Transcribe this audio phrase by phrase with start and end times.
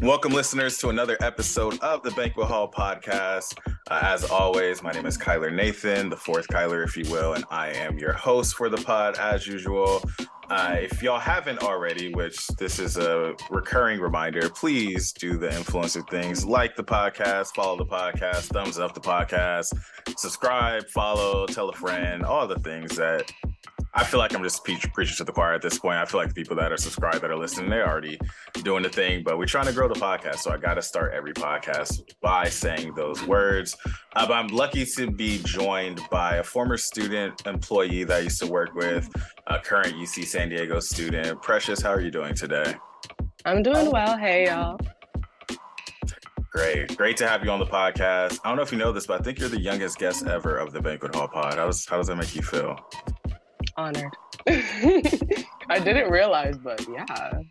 [0.00, 3.58] Welcome, listeners, to another episode of the Banquet Hall podcast.
[3.90, 7.44] Uh, as always, my name is Kyler Nathan, the fourth Kyler, if you will, and
[7.50, 10.02] I am your host for the pod as usual.
[10.50, 16.08] Uh, if y'all haven't already, which this is a recurring reminder, please do the influencer
[16.08, 19.76] things like the podcast, follow the podcast, thumbs up the podcast,
[20.16, 23.30] subscribe, follow, tell a friend, all the things that
[23.98, 25.98] I feel like I'm just preaching to the choir at this point.
[25.98, 28.16] I feel like the people that are subscribed that are listening, they're already
[28.62, 30.36] doing the thing, but we're trying to grow the podcast.
[30.36, 33.76] So I got to start every podcast by saying those words.
[34.14, 38.38] Uh, but I'm lucky to be joined by a former student employee that I used
[38.38, 39.10] to work with,
[39.48, 41.42] a current UC San Diego student.
[41.42, 42.76] Precious, how are you doing today?
[43.46, 44.16] I'm doing well.
[44.16, 44.78] Hey, y'all.
[46.52, 46.96] Great.
[46.96, 48.38] Great to have you on the podcast.
[48.44, 50.56] I don't know if you know this, but I think you're the youngest guest ever
[50.56, 51.54] of the Banquet Hall pod.
[51.54, 52.78] How does, how does that make you feel?
[53.76, 54.12] Honored.
[54.48, 57.42] I didn't realize, but yeah.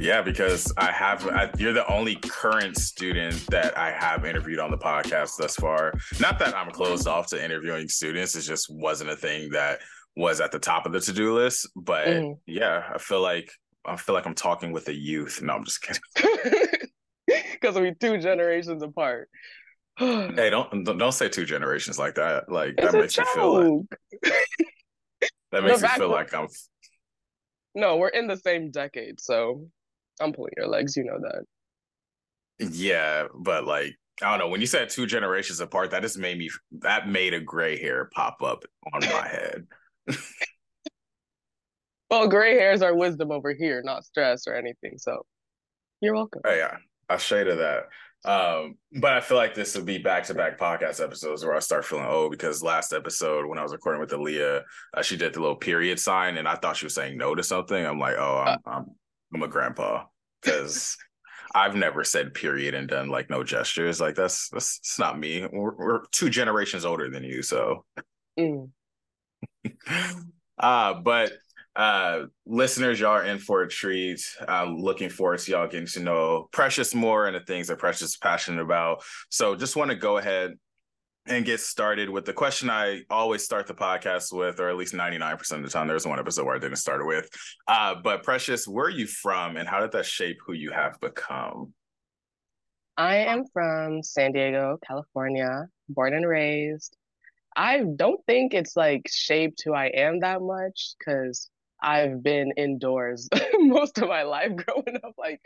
[0.00, 4.70] Yeah, because I have, I, you're the only current student that I have interviewed on
[4.70, 5.92] the podcast thus far.
[6.20, 9.80] Not that I'm closed off to interviewing students, it just wasn't a thing that
[10.16, 11.68] was at the top of the to do list.
[11.74, 12.38] But mm.
[12.46, 13.50] yeah, I feel like
[13.84, 15.40] I feel like I'm talking with a youth.
[15.42, 16.02] No, I'm just kidding.
[17.60, 19.28] Because we're two generations apart
[19.98, 22.50] hey, don't don't say two generations like that.
[22.50, 24.22] Like it's that makes you feel like
[25.52, 26.48] that makes you feel like I'm.
[27.74, 29.66] No, we're in the same decade, so
[30.20, 30.96] I'm pulling your legs.
[30.96, 31.44] You know that.
[32.72, 34.48] Yeah, but like I don't know.
[34.48, 36.48] When you said two generations apart, that just made me
[36.80, 39.66] that made a gray hair pop up on my head.
[42.10, 44.98] well, gray hairs are wisdom over here, not stress or anything.
[44.98, 45.24] So
[46.00, 46.42] you're welcome.
[46.44, 46.76] Oh yeah,
[47.08, 47.84] I shaded that.
[48.24, 51.60] Um, but I feel like this would be back to back podcast episodes where I
[51.60, 54.62] start feeling old because last episode when I was recording with Aaliyah,
[54.94, 57.42] uh, she did the little period sign and I thought she was saying no to
[57.42, 57.84] something.
[57.84, 58.86] I'm like, oh, I'm I'm,
[59.34, 60.04] I'm a grandpa
[60.42, 60.96] because
[61.54, 64.00] I've never said period and done like no gestures.
[64.00, 65.46] Like that's that's, that's not me.
[65.50, 67.84] We're, we're, two generations older than you, so.
[68.38, 68.70] Mm.
[70.58, 71.32] uh, but
[71.78, 74.20] uh, listeners, y'all are in for a treat.
[74.48, 78.10] I'm looking forward to y'all getting to know Precious more and the things that Precious
[78.10, 79.04] is passionate about.
[79.30, 80.54] So just want to go ahead
[81.26, 84.92] and get started with the question I always start the podcast with, or at least
[84.92, 85.86] 99% of the time.
[85.86, 87.28] There's one episode where I didn't start it with.
[87.68, 90.98] Uh, but Precious, where are you from and how did that shape who you have
[91.00, 91.74] become?
[92.96, 96.96] I am from San Diego, California, born and raised.
[97.54, 101.48] I don't think it's like shaped who I am that much because
[101.82, 103.28] I've been indoors
[103.58, 105.14] most of my life growing up.
[105.18, 105.40] Like,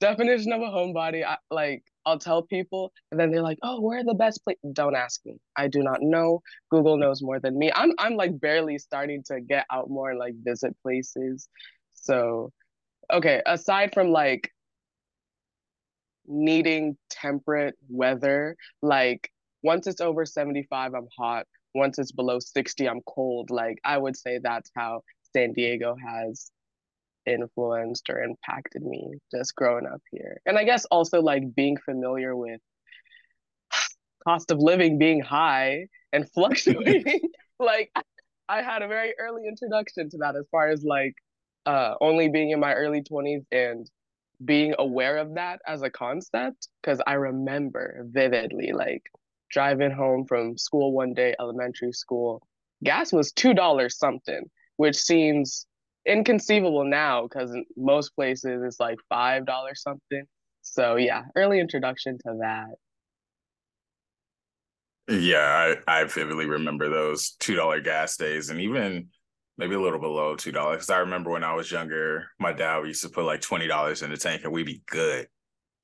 [0.00, 3.98] definition of a homebody, I, like, I'll tell people, and then they're like, "Oh, where
[4.00, 5.36] are the best places?" Don't ask me.
[5.56, 6.40] I do not know.
[6.70, 7.70] Google knows more than me.
[7.74, 11.48] I'm I'm like barely starting to get out more and like visit places.
[11.94, 12.52] So,
[13.12, 13.42] okay.
[13.46, 14.50] Aside from like
[16.26, 19.30] needing temperate weather, like
[19.62, 21.46] once it's over 75, I'm hot.
[21.74, 23.50] Once it's below 60, I'm cold.
[23.50, 25.02] Like I would say that's how
[25.34, 26.50] San Diego has
[27.26, 30.40] influenced or impacted me just growing up here.
[30.46, 32.60] And I guess also like being familiar with
[34.26, 37.20] cost of living being high and fluctuating.
[37.58, 37.90] like
[38.48, 41.14] I had a very early introduction to that as far as like
[41.66, 43.88] uh only being in my early 20s and
[44.44, 49.02] being aware of that as a concept because I remember vividly like
[49.50, 52.46] driving home from school one day, elementary school,
[52.84, 54.44] gas was two dollars something
[54.78, 55.66] which seems
[56.06, 60.24] inconceivable now because most places it's like five dollars something.
[60.62, 62.70] So yeah, early introduction to that.
[65.08, 69.08] Yeah, I, I vividly remember those two dollar gas days, and even
[69.56, 70.90] maybe a little below two dollars.
[70.90, 74.10] I remember when I was younger, my dad used to put like twenty dollars in
[74.10, 75.26] the tank, and we'd be good.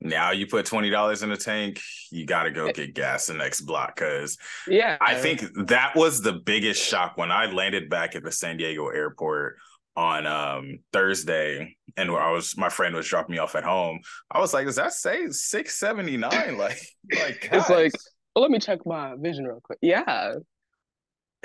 [0.05, 3.33] Now you put twenty dollars in the tank, you got to go get gas the
[3.33, 3.95] next block.
[3.95, 8.31] Because yeah, I think that was the biggest shock when I landed back at the
[8.31, 9.57] San Diego airport
[9.95, 13.99] on um Thursday, and where I was my friend was dropping me off at home.
[14.29, 16.57] I was like, "Does that say six seventy nine?
[16.57, 16.79] Like,
[17.11, 17.93] like it's like,
[18.35, 19.79] well, let me check my vision real quick.
[19.81, 20.35] Yeah,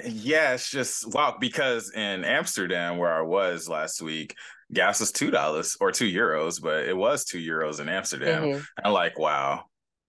[0.05, 1.37] yeah, it's just wow.
[1.40, 4.35] Because in Amsterdam, where I was last week,
[4.72, 8.43] gas was two dollars or two euros, but it was two euros in Amsterdam.
[8.43, 8.62] Mm-hmm.
[8.84, 9.64] I'm like, wow,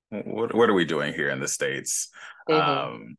[0.09, 2.09] what what are we doing here in the states?
[2.49, 2.93] Mm-hmm.
[2.93, 3.17] Um,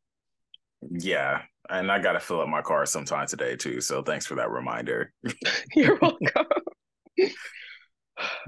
[0.90, 3.80] yeah, and I got to fill up my car sometime today too.
[3.80, 5.12] So thanks for that reminder.
[5.74, 6.46] You're welcome.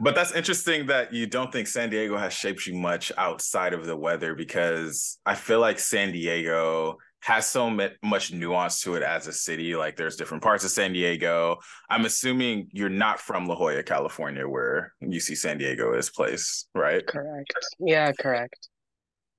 [0.01, 3.87] but that's interesting that you don't think San Diego has shaped you much outside of
[3.87, 7.71] the weather because I feel like San Diego has so
[8.03, 9.75] much nuance to it as a city.
[9.75, 11.57] Like there's different parts of San Diego.
[11.89, 17.05] I'm assuming you're not from La Jolla, California, where UC San Diego is placed, right?
[17.07, 17.55] Correct.
[17.79, 18.69] Yeah, correct.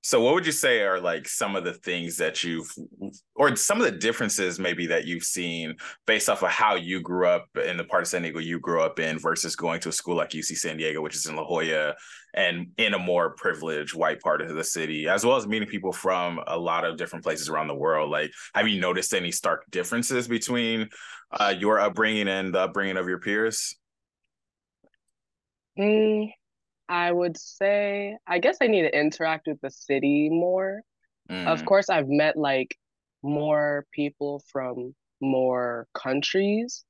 [0.06, 2.72] So, what would you say are like some of the things that you've,
[3.34, 5.74] or some of the differences maybe that you've seen
[6.06, 8.80] based off of how you grew up in the part of San Diego you grew
[8.82, 11.44] up in versus going to a school like UC San Diego, which is in La
[11.44, 11.96] Jolla
[12.34, 15.92] and in a more privileged white part of the city, as well as meeting people
[15.92, 18.08] from a lot of different places around the world?
[18.08, 20.88] Like, have you noticed any stark differences between
[21.32, 23.74] uh, your upbringing and the upbringing of your peers?
[25.76, 26.30] Mm,
[26.88, 30.82] I would say, I guess I need to interact with the city more.
[31.30, 31.46] Mm.
[31.46, 32.76] Of course, I've met like
[33.22, 36.84] more people from more countries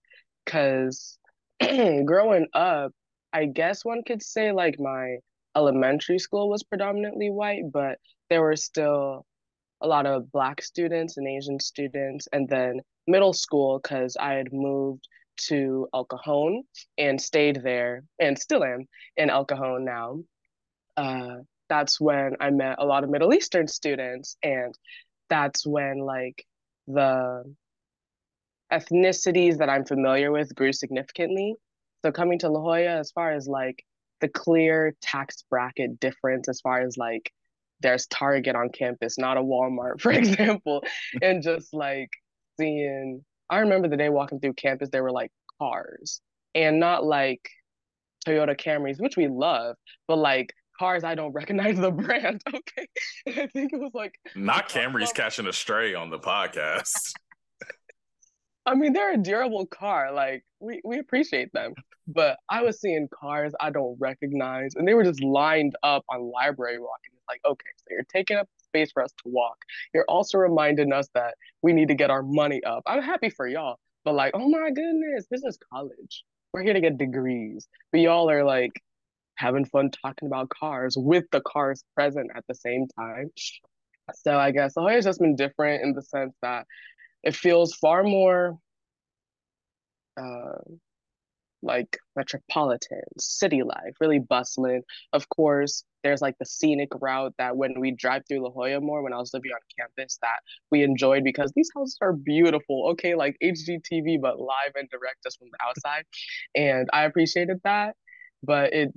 [0.45, 1.19] because
[2.05, 2.93] growing up,
[3.33, 5.17] I guess one could say like my
[5.57, 7.99] elementary school was predominantly white, but
[8.29, 9.25] there were still
[9.81, 12.29] a lot of black students and Asian students.
[12.33, 15.07] And then middle school, because I had moved
[15.49, 16.63] to El Cajon
[16.99, 18.87] and stayed there and still am
[19.17, 20.21] in El Cajon now.
[20.97, 21.39] Uh,
[21.69, 24.75] that's when I met a lot of Middle Eastern students, and
[25.29, 26.45] that's when like
[26.87, 27.43] the
[28.73, 31.55] ethnicities that I'm familiar with grew significantly.
[32.05, 33.85] So coming to La Jolla, as far as like
[34.21, 37.33] the clear tax bracket difference, as far as like
[37.81, 40.83] there's Target on campus, not a Walmart, for example,
[41.21, 42.11] and just like
[42.59, 46.21] seeing I remember the day walking through campus, there were like cars
[46.55, 47.49] and not like
[48.27, 49.77] Toyota Camrys, which we love,
[50.09, 52.43] but like cars I don't recognize the brand.
[52.55, 52.87] Okay.
[53.29, 57.13] I think it was like not Camrys catching a stray on the podcast.
[58.67, 60.13] I mean, they're a durable car.
[60.13, 61.75] Like we, we appreciate them.
[62.09, 66.31] But I was seeing cars I don't recognize and they were just lined up on
[66.31, 67.01] library walk.
[67.09, 69.57] And it's like, okay, so you're taking up space for us to walk.
[69.95, 72.83] You're also reminding us that we need to get our money up.
[72.87, 76.25] I'm happy for y'all, but like, oh my goodness, this is college.
[76.53, 77.69] We're here to get degrees.
[77.93, 78.73] But y'all are like
[79.37, 83.31] having fun talking about cars with the cars present at the same time.
[84.15, 86.67] So I guess the has just been different in the sense that
[87.23, 88.57] it feels far more
[90.17, 90.59] uh,
[91.67, 94.83] like metropolitan city life, really bustling.
[95.13, 99.03] Of course, there's like the scenic route that when we drive through La Jolla more
[99.03, 100.39] when I was living on campus that
[100.71, 102.89] we enjoyed because these houses are beautiful.
[102.93, 106.05] Okay, like HGTV, but live and direct just from the outside.
[106.55, 107.97] And I appreciated that.
[108.43, 108.93] But it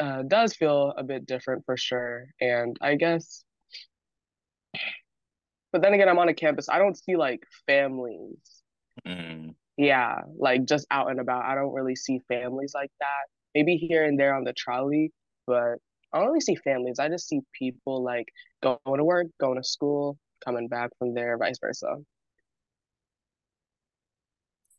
[0.00, 2.26] uh, does feel a bit different for sure.
[2.40, 3.44] And I guess,
[5.72, 6.68] but then again, I'm on a campus.
[6.68, 8.62] I don't see like families.
[9.06, 11.44] Mm yeah, like just out and about.
[11.44, 13.26] I don't really see families like that.
[13.54, 15.12] Maybe here and there on the trolley,
[15.46, 15.76] but
[16.12, 16.98] I don't really see families.
[16.98, 18.26] I just see people like
[18.60, 21.96] going to work, going to school, coming back from there, vice versa.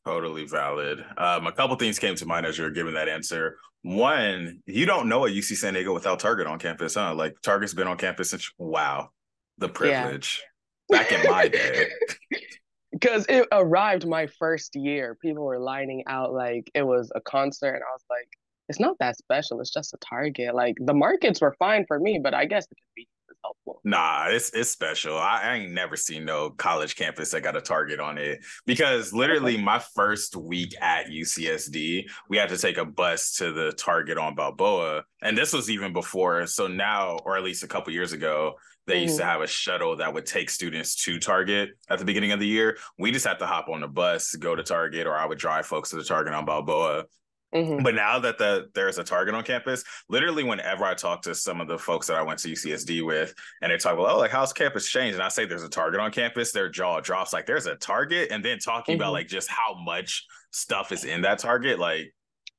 [0.05, 1.05] Totally valid.
[1.17, 3.57] Um, a couple things came to mind as you were giving that answer.
[3.83, 7.15] One, you don't know a UC San Diego without Target on campus, huh?
[7.15, 9.11] Like Target's been on campus since wow,
[9.57, 10.43] the privilege.
[10.89, 10.97] Yeah.
[10.97, 11.87] Back in my day.
[12.99, 15.15] because it arrived my first year.
[15.21, 18.27] People were lining out like it was a concert, and I was like,
[18.67, 19.61] it's not that special.
[19.61, 20.53] It's just a Target.
[20.53, 23.81] Like the markets were fine for me, but I guess the convenience is helpful.
[23.83, 25.17] Nah, it's it's special.
[25.17, 29.13] I, I ain't never seen no college campus that got a Target on it because
[29.13, 34.17] literally my first week at UCSD, we had to take a bus to the Target
[34.17, 36.45] on Balboa, and this was even before.
[36.47, 38.55] So now, or at least a couple years ago,
[38.89, 39.03] they mm-hmm.
[39.03, 39.31] used to mm-hmm.
[39.31, 42.77] have a shuttle that would take students to Target at the beginning of the year.
[42.97, 45.65] We just had to hop on the bus, go to Target, or I would drive
[45.65, 47.05] folks to the Target on Balboa.
[47.53, 47.83] Mm-hmm.
[47.83, 51.61] But now that the there's a Target on campus, literally whenever I talk to some
[51.61, 54.31] of the folks that I went to UCSD with, and they talk about, oh, like
[54.31, 57.47] how's campus changed, and I say there's a Target on campus, their jaw drops like
[57.47, 59.01] there's a Target, and then talking mm-hmm.
[59.01, 62.13] about like just how much stuff is in that Target, like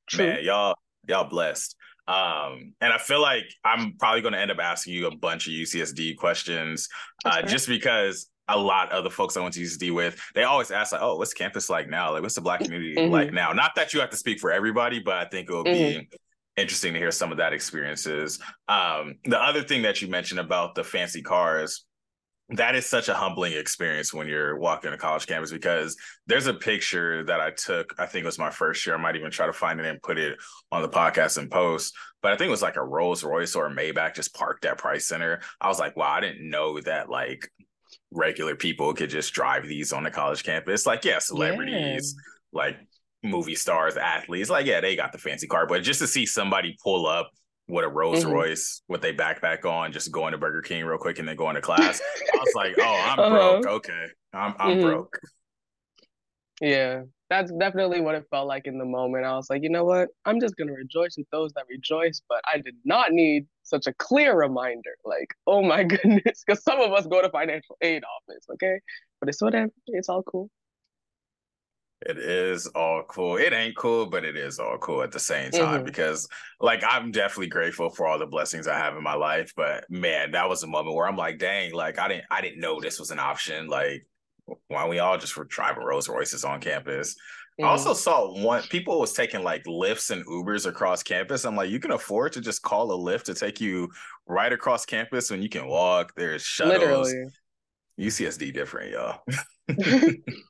[0.09, 0.27] True.
[0.27, 0.75] man, y'all
[1.07, 1.77] y'all blessed.
[2.11, 5.47] Um, and I feel like I'm probably going to end up asking you a bunch
[5.47, 6.89] of UCSD questions,
[7.25, 10.73] uh, just because a lot of the folks I went to UCSD with, they always
[10.73, 12.13] ask like, "Oh, what's campus like now?
[12.13, 13.13] Like, what's the Black community mm-hmm.
[13.13, 15.65] like now?" Not that you have to speak for everybody, but I think it will
[15.65, 16.01] mm-hmm.
[16.01, 16.09] be
[16.57, 18.41] interesting to hear some of that experiences.
[18.67, 21.85] Um, the other thing that you mentioned about the fancy cars,
[22.53, 26.55] that is such a humbling experience when you're walking a college campus because there's a
[26.55, 27.95] picture that I took.
[27.99, 28.97] I think it was my first year.
[28.97, 30.37] I might even try to find it and put it
[30.73, 31.95] on the podcast and post.
[32.23, 34.79] But I think it was like a Rolls Royce or a Maybach just parked at
[34.79, 35.41] Price Center.
[35.61, 37.49] I was like, wow, I didn't know that like
[38.11, 40.87] regular people could just drive these on the college campus.
[40.87, 42.59] Like, yeah, celebrities, yeah.
[42.61, 42.77] like
[43.23, 45.67] movie stars, athletes, like, yeah, they got the fancy car.
[45.67, 47.31] But just to see somebody pull up
[47.71, 48.33] with a Rolls mm-hmm.
[48.33, 51.55] Royce with a backpack on, just going to Burger King real quick and then going
[51.55, 52.01] to class.
[52.33, 53.61] I was like, oh, I'm uh-huh.
[53.61, 53.67] broke.
[53.67, 54.83] Okay, I'm I'm mm-hmm.
[54.83, 55.19] broke.
[56.61, 59.25] Yeah, that's definitely what it felt like in the moment.
[59.25, 60.09] I was like, you know what?
[60.25, 63.95] I'm just gonna rejoice with those that rejoice, but I did not need such a
[63.95, 64.97] clear reminder.
[65.05, 68.79] Like, oh my goodness, because some of us go to financial aid office, okay?
[69.21, 69.71] But it's whatever.
[69.87, 70.51] It's all cool.
[72.03, 73.37] It is all cool.
[73.37, 75.85] It ain't cool, but it is all cool at the same time mm-hmm.
[75.85, 76.27] because,
[76.59, 79.53] like, I'm definitely grateful for all the blessings I have in my life.
[79.55, 82.61] But man, that was a moment where I'm like, dang, like I didn't, I didn't
[82.61, 83.69] know this was an option.
[83.69, 84.07] Like,
[84.69, 87.15] why we all just were driving Rolls Royces on campus.
[87.61, 87.67] Mm-hmm.
[87.67, 91.45] I also saw one people was taking like Lyfts and Ubers across campus.
[91.45, 93.91] I'm like, you can afford to just call a Lyft to take you
[94.27, 96.15] right across campus when you can walk.
[96.17, 97.13] There's shuttles.
[97.13, 97.31] Literally.
[98.01, 99.21] UCSD different, y'all.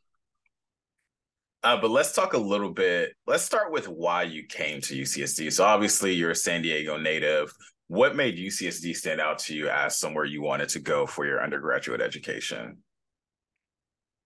[1.62, 3.12] Uh, but let's talk a little bit.
[3.26, 5.52] Let's start with why you came to UCSD.
[5.52, 7.52] So obviously, you're a San Diego native.
[7.88, 11.42] What made UCSD stand out to you as somewhere you wanted to go for your
[11.42, 12.78] undergraduate education?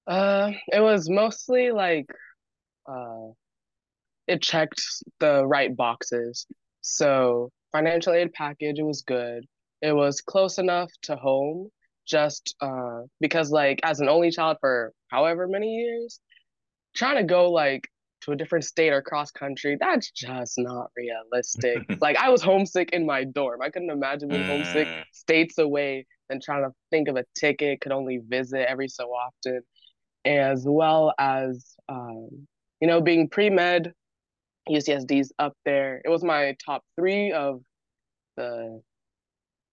[0.06, 2.06] Uh, it was mostly like,
[2.86, 3.32] uh,
[4.28, 4.82] it checked
[5.18, 6.46] the right boxes.
[6.82, 9.44] So financial aid package, it was good.
[9.82, 11.68] It was close enough to home,
[12.06, 16.20] just uh, because like as an only child for however many years,
[16.94, 17.88] trying to go like
[18.22, 21.78] to a different state or cross country, that's just not realistic.
[22.00, 23.60] like I was homesick in my dorm.
[23.62, 25.04] I couldn't imagine being homesick mm.
[25.12, 29.60] states away and trying to think of a ticket, could only visit every so often,
[30.24, 32.46] as well as um,
[32.80, 33.92] you know, being pre-med,
[34.68, 36.00] UCSD's up there.
[36.04, 37.60] It was my top three of
[38.36, 38.82] the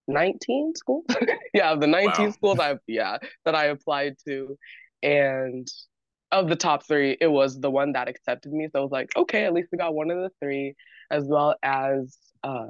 [0.08, 1.06] 19 schools.
[1.54, 2.32] yeah, of the 19 wow.
[2.32, 4.58] schools I yeah, that I applied to.
[5.04, 5.68] And
[6.32, 8.68] of the top three, it was the one that accepted me.
[8.72, 10.76] So I was like, okay, at least we got one of the three,
[11.10, 12.68] as well as uh,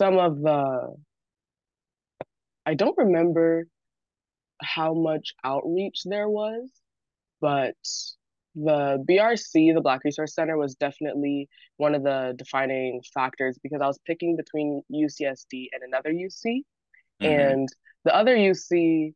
[0.00, 0.94] some of the.
[2.66, 3.66] I don't remember
[4.62, 6.70] how much outreach there was,
[7.40, 7.74] but
[8.54, 13.86] the BRC, the Black Resource Center, was definitely one of the defining factors because I
[13.86, 16.62] was picking between UCSD and another UC.
[17.22, 17.26] Mm-hmm.
[17.26, 17.68] And
[18.04, 19.14] the other UC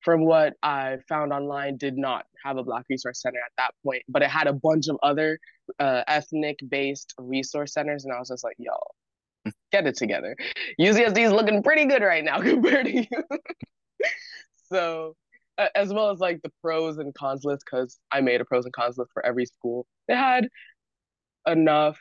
[0.00, 4.02] from what I found online, did not have a Black Resource Center at that point,
[4.08, 5.38] but it had a bunch of other
[5.78, 8.04] uh, ethnic based resource centers.
[8.04, 8.72] And I was just like, yo,
[9.72, 10.36] get it together.
[10.80, 13.06] UCSD is looking pretty good right now compared to you.
[14.72, 15.16] so,
[15.58, 18.64] uh, as well as like the pros and cons list, because I made a pros
[18.64, 19.86] and cons list for every school.
[20.06, 20.48] They had
[21.46, 21.98] enough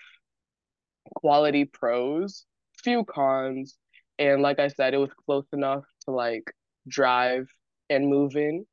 [1.16, 2.46] quality pros,
[2.84, 3.75] few cons.
[4.20, 6.51] And like I said, it was close enough to like
[6.88, 7.48] drive
[7.89, 8.65] and move in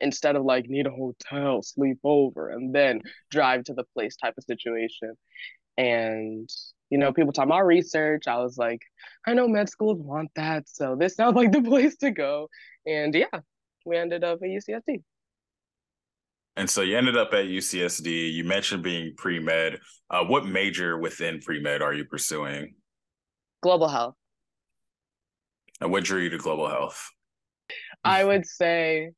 [0.00, 4.34] instead of like need a hotel, sleep over, and then drive to the place type
[4.38, 5.14] of situation.
[5.76, 6.48] And
[6.90, 8.24] you know, people talk about research.
[8.26, 8.80] I was like,
[9.26, 12.48] I know med schools want that, so this sounds like the place to go.
[12.86, 13.40] And yeah,
[13.86, 15.02] we ended up at UCSD.
[16.56, 18.32] And so you ended up at UCSD.
[18.32, 19.78] You mentioned being pre med.
[20.10, 22.74] Uh, what major within pre med are you pursuing?
[23.62, 24.14] Global health.
[25.80, 27.10] And what drew you to global health?
[28.04, 29.10] I would say,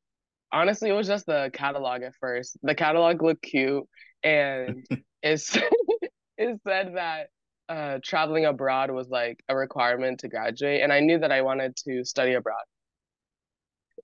[0.52, 2.56] honestly, it was just the catalog at first.
[2.62, 3.84] The catalog looked cute,
[4.22, 4.86] and
[5.22, 5.56] it's
[6.38, 7.28] it said that
[7.68, 11.76] uh, traveling abroad was like a requirement to graduate, and I knew that I wanted
[11.88, 12.64] to study abroad.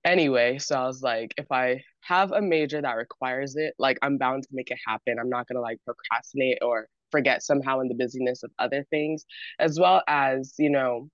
[0.05, 4.17] Anyway, so I was like, if I have a major that requires it, like I'm
[4.17, 5.17] bound to make it happen.
[5.19, 9.25] I'm not gonna like procrastinate or forget somehow in the busyness of other things,
[9.59, 11.09] as well as you know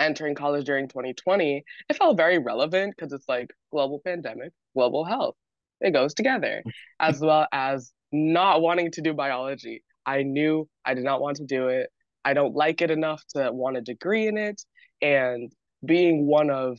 [0.00, 5.36] entering college during 2020, it felt very relevant because it's like global pandemic, global health.
[5.80, 6.62] It goes together,
[7.00, 9.82] as well as not wanting to do biology.
[10.06, 11.90] I knew I did not want to do it.
[12.24, 14.60] I don't like it enough to want a degree in it.
[15.00, 15.52] And
[15.84, 16.78] being one of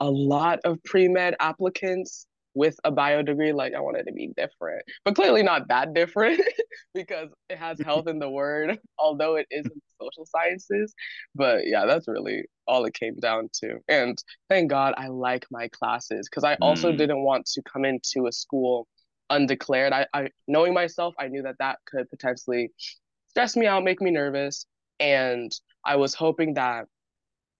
[0.00, 4.32] a lot of pre med applicants with a bio degree, like I wanted to be
[4.34, 6.40] different, but clearly not that different
[6.94, 10.94] because it has health in the word, although it isn't social sciences.
[11.34, 13.78] But yeah, that's really all it came down to.
[13.88, 14.16] And
[14.48, 16.96] thank God I like my classes because I also mm.
[16.96, 18.88] didn't want to come into a school
[19.28, 19.92] undeclared.
[19.92, 22.70] I, I, knowing myself, I knew that that could potentially
[23.28, 24.64] stress me out, make me nervous.
[24.98, 25.52] And
[25.84, 26.86] I was hoping that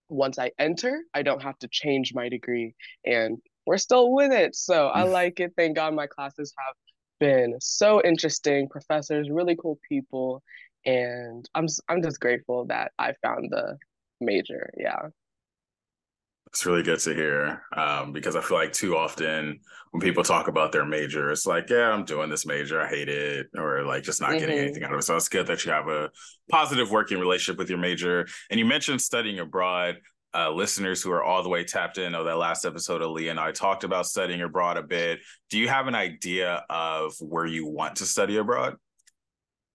[0.09, 2.73] once I enter, I don't have to change my degree
[3.05, 3.37] and
[3.67, 4.55] we're still with it.
[4.55, 5.11] So I mm.
[5.11, 5.53] like it.
[5.55, 6.75] Thank God my classes have
[7.19, 8.69] been so interesting.
[8.69, 10.41] Professors, really cool people,
[10.85, 13.77] and I'm I'm just grateful that I found the
[14.19, 14.71] major.
[14.77, 15.09] Yeah.
[16.47, 19.59] It's really good to hear um, because I feel like too often
[19.91, 23.09] when people talk about their major, it's like, yeah, I'm doing this major, I hate
[23.09, 24.39] it, or like just not mm-hmm.
[24.39, 25.03] getting anything out of it.
[25.03, 26.09] So it's good that you have a
[26.49, 28.25] positive working relationship with your major.
[28.49, 29.97] And you mentioned studying abroad.
[30.37, 33.39] Uh, listeners who are all the way tapped in, know that last episode Aaliyah and
[33.39, 35.19] I talked about studying abroad a bit.
[35.49, 38.75] Do you have an idea of where you want to study abroad?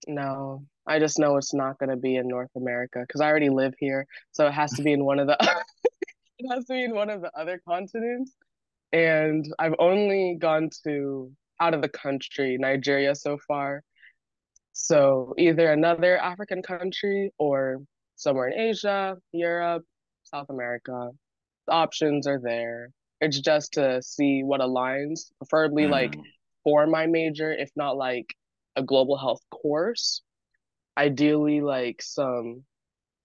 [0.06, 3.50] No, I just know it's not going to be in North America because I already
[3.50, 4.06] live here.
[4.30, 5.36] So it has to be in one of the
[6.38, 8.32] it has to be in one of the other continents.
[8.92, 13.82] And I've only gone to out of the country, Nigeria so far.
[14.74, 17.78] So either another African country or
[18.14, 19.84] somewhere in Asia, Europe,
[20.32, 21.10] South America.
[21.66, 22.90] The options are there.
[23.20, 25.90] It's just to see what aligns, preferably mm.
[25.90, 26.16] like
[26.64, 28.26] for my major, if not like
[28.76, 30.22] a global health course.
[30.96, 32.64] Ideally like some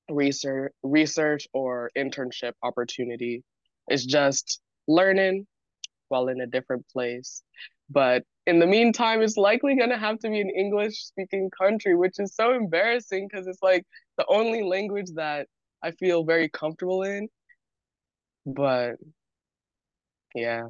[0.09, 3.43] research research or internship opportunity.
[3.87, 5.47] It's just learning
[6.09, 7.41] while in a different place.
[7.89, 11.95] But in the meantime, it's likely going to have to be an English speaking country,
[11.95, 13.85] which is so embarrassing because it's like
[14.17, 15.47] the only language that
[15.83, 17.27] I feel very comfortable in.
[18.45, 18.95] But
[20.33, 20.63] yeah.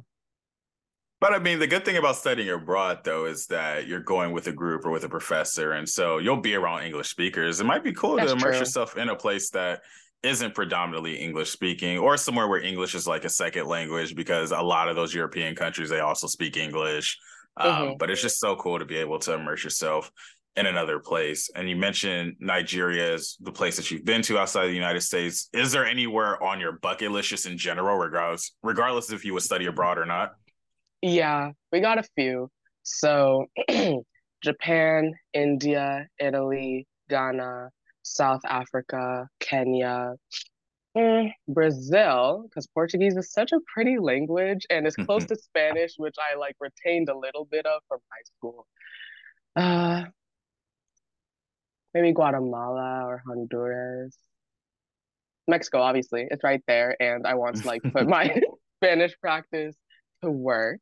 [1.20, 4.46] But I mean, the good thing about studying abroad, though, is that you're going with
[4.46, 5.72] a group or with a professor.
[5.72, 7.60] And so you'll be around English speakers.
[7.60, 8.60] It might be cool That's to immerse true.
[8.60, 9.80] yourself in a place that
[10.22, 14.60] isn't predominantly English speaking or somewhere where English is like a second language because a
[14.60, 17.18] lot of those European countries, they also speak English.
[17.56, 17.96] Um, mm-hmm.
[17.98, 20.12] But it's just so cool to be able to immerse yourself
[20.58, 21.48] in another place.
[21.54, 25.48] And you mentioned Nigeria is the place that you've been to outside the United States.
[25.52, 29.44] Is there anywhere on your bucket list, just in general, regardless, regardless if you would
[29.44, 30.32] study abroad or not?
[31.00, 32.50] Yeah, we got a few.
[32.82, 33.46] So
[34.42, 37.70] Japan, India, Italy, Ghana,
[38.02, 40.14] South Africa, Kenya,
[40.96, 46.16] mm, Brazil, because Portuguese is such a pretty language and it's close to Spanish, which
[46.18, 48.66] I like retained a little bit of from high school.
[49.54, 50.04] Uh,
[52.00, 54.16] maybe Guatemala or Honduras.
[55.48, 58.40] Mexico, obviously, it's right there, and I want to like put my
[58.82, 59.76] Spanish practice
[60.22, 60.80] to work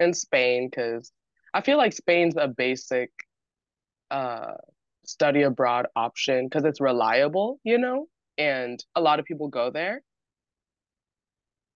[0.00, 1.12] in Spain because
[1.52, 3.10] I feel like Spain's a basic
[4.10, 4.54] uh
[5.06, 8.06] study abroad option because it's reliable, you know,
[8.38, 10.02] and a lot of people go there.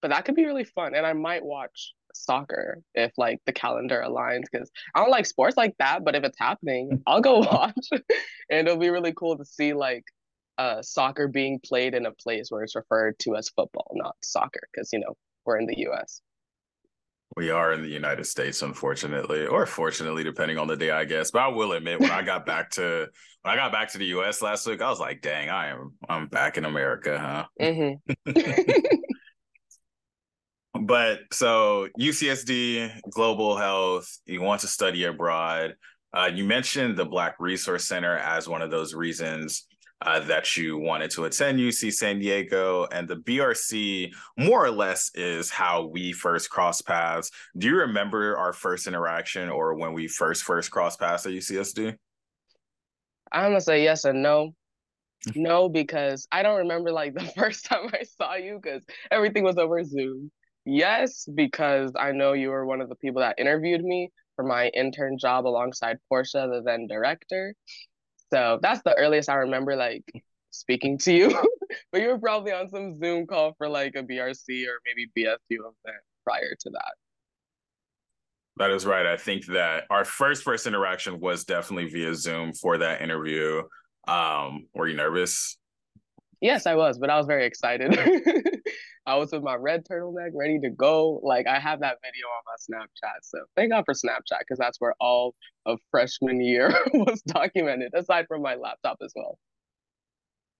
[0.00, 4.02] But that could be really fun, and I might watch soccer if like the calendar
[4.06, 7.88] aligns because I don't like sports like that, but if it's happening, I'll go watch,
[8.50, 10.04] and it'll be really cool to see like
[10.58, 14.60] uh soccer being played in a place where it's referred to as football, not soccer,
[14.72, 16.20] because you know we're in the U.S.
[17.36, 21.30] We are in the United States, unfortunately, or fortunately, depending on the day, I guess.
[21.30, 23.06] But I will admit, when I got back to
[23.42, 24.42] when I got back to the U.S.
[24.42, 28.30] last week, I was like, "Dang, I am I'm back in America, huh?" Mm-hmm.
[30.82, 34.08] but so UCSD, global health.
[34.26, 35.74] You want to study abroad.
[36.12, 39.66] Uh, you mentioned the Black Resource Center as one of those reasons
[40.00, 42.86] uh, that you wanted to attend UC San Diego.
[42.92, 47.30] And the BRC, more or less, is how we first crossed paths.
[47.56, 51.94] Do you remember our first interaction or when we first first crossed paths at UCSD?
[53.30, 54.54] I'm gonna say yes and no.
[55.34, 59.58] No, because I don't remember like the first time I saw you because everything was
[59.58, 60.30] over Zoom.
[60.70, 64.68] Yes, because I know you were one of the people that interviewed me for my
[64.68, 67.54] intern job alongside Portia, the then director.
[68.30, 70.04] So that's the earliest I remember like
[70.50, 71.30] speaking to you.
[71.90, 75.56] but you were probably on some Zoom call for like a BRC or maybe BSU
[75.56, 76.92] event prior to that.
[78.58, 79.06] That is right.
[79.06, 83.62] I think that our first first interaction was definitely via Zoom for that interview.
[84.06, 85.56] Um, were you nervous?
[86.40, 87.98] Yes, I was, but I was very excited.
[89.08, 91.20] I was with my red turtleneck ready to go.
[91.22, 93.20] Like I have that video on my Snapchat.
[93.22, 98.26] So thank God for Snapchat because that's where all of freshman year was documented, aside
[98.28, 99.38] from my laptop as well.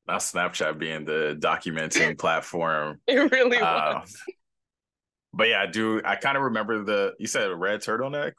[0.07, 3.01] Not Snapchat being the documenting platform.
[3.07, 4.17] It really uh, was.
[5.35, 6.01] But yeah, I do.
[6.03, 7.12] I kind of remember the.
[7.19, 8.33] You said a red turtleneck.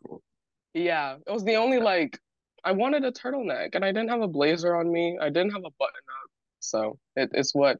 [0.73, 2.19] Yeah, it was the only like.
[2.65, 5.17] I wanted a turtleneck, and I didn't have a blazer on me.
[5.21, 6.18] I didn't have a button up,
[6.59, 7.77] so it, it's what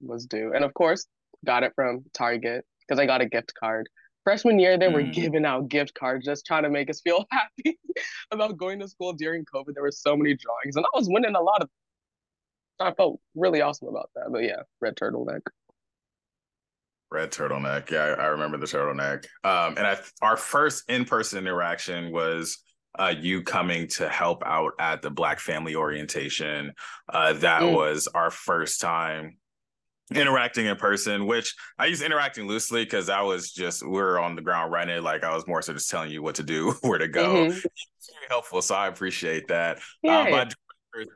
[0.00, 0.52] was due.
[0.54, 1.06] And of course,
[1.44, 3.88] got it from Target because I got a gift card.
[4.24, 5.12] Freshman year, they were mm.
[5.12, 7.78] giving out gift cards just trying to make us feel happy
[8.30, 9.74] about going to school during COVID.
[9.74, 11.68] There were so many drawings, and I was winning a lot of.
[12.78, 14.26] I felt really awesome about that.
[14.30, 15.40] But yeah, red turtleneck.
[17.10, 17.90] Red turtleneck.
[17.90, 19.24] Yeah, I, I remember the turtleneck.
[19.44, 22.58] Um, and I, our first in-person interaction was
[22.98, 26.72] uh, you coming to help out at the Black Family Orientation.
[27.08, 27.74] Uh, that mm.
[27.74, 29.36] was our first time
[30.14, 34.36] interacting in person, which I use interacting loosely because I was just we are on
[34.36, 35.02] the ground running.
[35.02, 37.34] Like I was more so just telling you what to do, where to go.
[37.34, 37.50] Mm-hmm.
[37.50, 39.78] Very helpful, so I appreciate that.
[40.06, 40.54] Um, but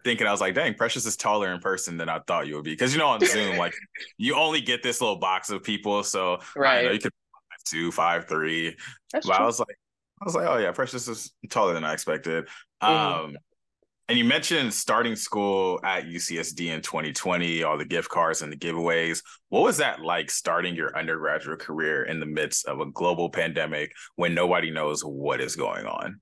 [0.04, 2.64] thinking I was like, dang, Precious is taller in person than I thought you would
[2.64, 3.74] be because you know on Zoom like
[4.18, 7.92] you only get this little box of people, so right, know, you could five two,
[7.92, 8.76] five three.
[9.12, 9.44] That's but true.
[9.44, 9.76] I was like,
[10.20, 12.48] I was like, oh yeah, Precious is taller than I expected.
[12.82, 13.24] Mm-hmm.
[13.26, 13.36] Um,
[14.08, 18.56] and you mentioned starting school at UCSD in 2020, all the gift cards and the
[18.56, 19.20] giveaways.
[19.48, 23.92] What was that like starting your undergraduate career in the midst of a global pandemic
[24.14, 26.20] when nobody knows what is going on?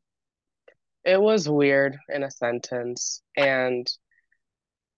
[1.04, 3.86] It was weird in a sentence and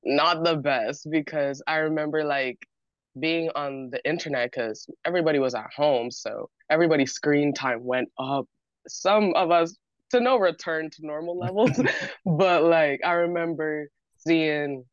[0.05, 2.59] not the best because I remember like
[3.19, 6.13] being on the internet because everybody was at home.
[6.13, 8.47] So everybody's screen time went up.
[8.89, 9.77] Some of us
[10.11, 11.81] to no return to normal levels.
[12.25, 14.85] but like I remember seeing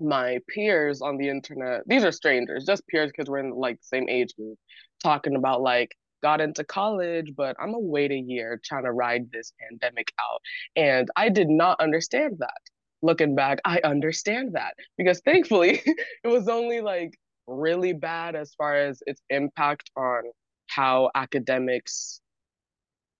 [0.00, 1.82] my peers on the internet.
[1.86, 4.58] These are strangers, just peers because we're in like the same age group,
[5.02, 9.30] talking about like got into college, but I'm gonna wait a year trying to ride
[9.30, 10.40] this pandemic out.
[10.74, 12.60] And I did not understand that.
[13.02, 15.82] Looking back, I understand that because thankfully
[16.24, 20.22] it was only like really bad as far as its impact on
[20.68, 22.22] how academics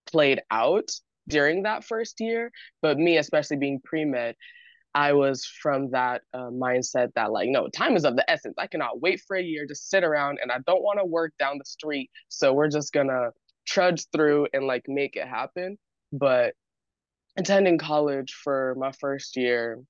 [0.07, 0.91] played out
[1.29, 2.51] during that first year.
[2.83, 4.35] But me, especially being pre med,
[4.95, 8.55] I was from that uh, mindset that like, no, time is of the essence.
[8.59, 11.33] I cannot wait for a year to sit around, and I don't want to work
[11.39, 12.11] down the street.
[12.29, 13.31] So we're just gonna
[13.67, 15.79] trudge through and like make it happen.
[16.13, 16.55] But
[17.37, 19.81] attending college for my first year,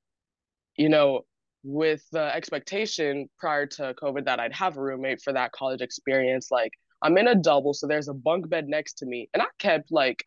[0.77, 1.23] you know,
[1.63, 6.51] with the expectation prior to COVID that I'd have a roommate for that college experience,
[6.51, 6.73] like
[7.05, 9.93] I'm in a double, so there's a bunk bed next to me, and I kept
[9.93, 10.25] like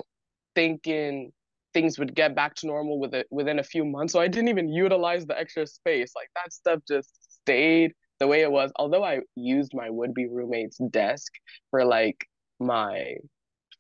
[0.56, 1.34] thinking
[1.74, 4.14] things would get back to normal with it within a few months.
[4.14, 6.14] So I didn't even utilize the extra space.
[6.16, 7.10] Like that stuff just
[7.42, 8.72] stayed the way it was.
[8.78, 11.34] Although I used my would be roommate's desk
[11.72, 12.26] for like
[12.60, 13.16] my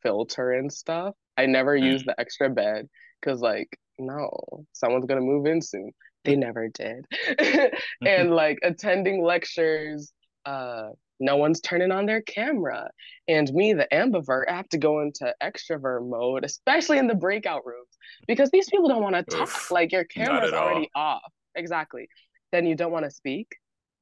[0.04, 1.84] filter and stuff, I never mm.
[1.84, 2.88] used the extra bed
[3.22, 5.92] because, like, no, someone's gonna move in soon.
[6.24, 7.06] They never did.
[8.06, 10.12] and like attending lectures,
[10.46, 12.90] uh, no one's turning on their camera.
[13.28, 17.66] And me, the ambivert, I have to go into extrovert mode, especially in the breakout
[17.66, 17.90] rooms,
[18.28, 19.48] because these people don't want to talk.
[19.48, 21.32] Oof, like your camera's already off.
[21.56, 22.08] Exactly.
[22.52, 23.48] Then you don't want to speak.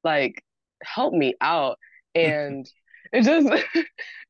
[0.04, 0.44] Like,
[0.84, 1.78] help me out.
[2.14, 2.70] And
[3.14, 3.48] it just,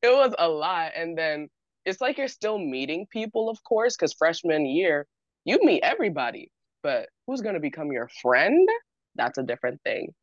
[0.02, 0.92] it was a lot.
[0.96, 1.48] And then
[1.84, 5.06] it's like you're still meeting people, of course, because freshman year,
[5.44, 6.50] you meet everybody.
[6.82, 8.68] But who's going to become your friend?
[9.16, 10.14] That's a different thing.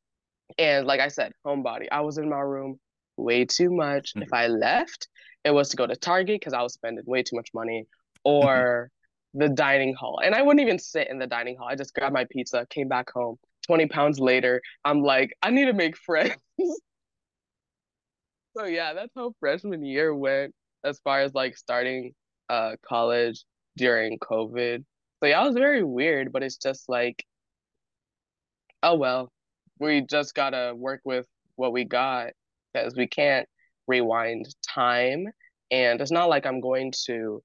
[0.58, 1.88] And like I said, homebody.
[1.92, 2.80] I was in my room
[3.18, 4.12] way too much.
[4.12, 4.24] Mm-hmm.
[4.24, 5.08] If I left,
[5.44, 7.86] it was to go to Target because I was spending way too much money,
[8.24, 8.89] or
[9.34, 10.20] the dining hall.
[10.24, 11.68] And I wouldn't even sit in the dining hall.
[11.68, 13.38] I just grabbed my pizza, came back home.
[13.68, 16.36] 20 pounds later, I'm like, I need to make friends.
[18.58, 22.13] so yeah, that's how freshman year went as far as like starting
[22.50, 23.46] uh college
[23.78, 24.84] during COVID.
[25.22, 27.26] So yeah, it was very weird, but it's just like,
[28.84, 29.32] oh well,
[29.79, 32.31] we just gotta work with what we got
[32.73, 33.47] because we can't
[33.88, 35.27] rewind time.
[35.71, 37.41] And it's not like I'm going to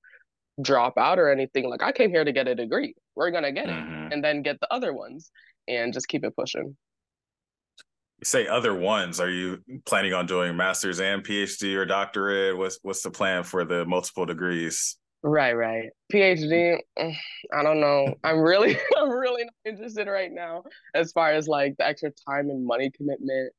[0.60, 1.68] drop out or anything.
[1.68, 2.94] Like I came here to get a degree.
[3.14, 4.06] We're gonna get mm-hmm.
[4.06, 5.30] it and then get the other ones
[5.66, 6.76] and just keep it pushing.
[8.18, 9.20] You say other ones.
[9.20, 12.56] Are you planning on doing masters and PhD or doctorate?
[12.56, 14.96] What's what's the plan for the multiple degrees?
[15.22, 15.90] Right, right.
[16.12, 17.16] PhD, mm,
[17.52, 18.14] I don't know.
[18.22, 20.62] I'm really, I'm really not interested right now
[20.94, 23.52] as far as like the extra time and money commitment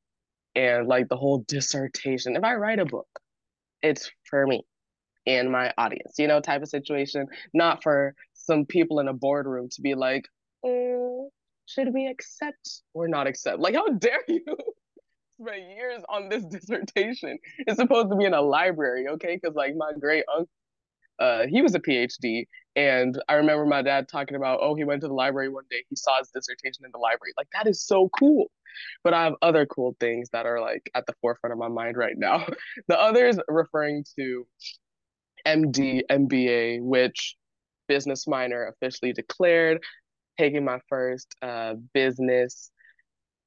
[0.54, 2.36] and like the whole dissertation.
[2.36, 3.08] If I write a book,
[3.82, 4.64] it's for me
[5.26, 9.68] and my audience, you know, type of situation, not for some people in a boardroom
[9.72, 10.26] to be like,
[10.64, 11.28] mm,
[11.66, 13.60] should we accept or not accept?
[13.60, 14.44] Like, how dare you?
[15.40, 17.38] spend years on this dissertation.
[17.58, 19.38] It's supposed to be in a library, okay?
[19.40, 20.50] Because like my great uncle
[21.20, 22.46] uh, he was a PhD.
[22.76, 25.84] And I remember my dad talking about, oh, he went to the library one day,
[25.88, 27.32] he saw his dissertation in the library.
[27.36, 28.50] Like, that is so cool.
[29.02, 31.96] But I have other cool things that are like at the forefront of my mind
[31.96, 32.46] right now.
[32.88, 34.46] the others referring to
[35.46, 37.36] MD, MBA, which
[37.88, 39.82] business minor officially declared,
[40.38, 42.70] taking my first uh, business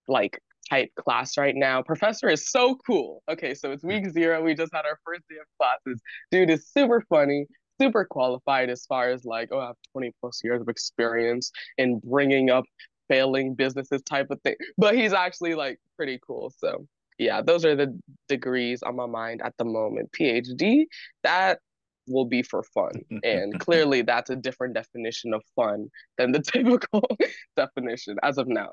[0.08, 1.82] like type class right now.
[1.82, 3.24] Professor is so cool.
[3.30, 4.42] Okay, so it's week zero.
[4.44, 6.02] We just had our first day of classes.
[6.32, 7.48] Dude is super funny,
[7.80, 12.00] super qualified as far as like, oh, I have 20 plus years of experience in
[12.00, 12.66] bringing up
[13.08, 14.56] failing businesses type of thing.
[14.78, 16.54] But he's actually like pretty cool.
[16.58, 20.12] So yeah, those are the degrees on my mind at the moment.
[20.12, 20.86] PhD,
[21.24, 21.60] that
[22.08, 22.92] will be for fun.
[23.24, 27.06] And clearly that's a different definition of fun than the typical
[27.56, 28.72] definition as of now.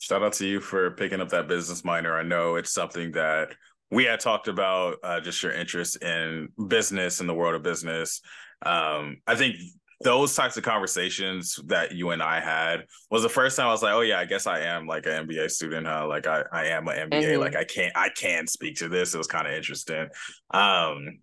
[0.00, 2.16] Shout out to you for picking up that business minor.
[2.16, 3.54] I know it's something that
[3.90, 8.20] we had talked about, uh, just your interest in business and the world of business.
[8.64, 9.56] Um, I think
[10.00, 13.82] those types of conversations that you and I had was the first time I was
[13.82, 16.06] like, oh yeah, I guess I am like an MBA student, huh?
[16.06, 17.22] Like I, I am an MBA.
[17.22, 17.40] Mm-hmm.
[17.40, 19.14] Like I can't I can speak to this.
[19.14, 20.08] It was kind of interesting.
[20.52, 21.18] Um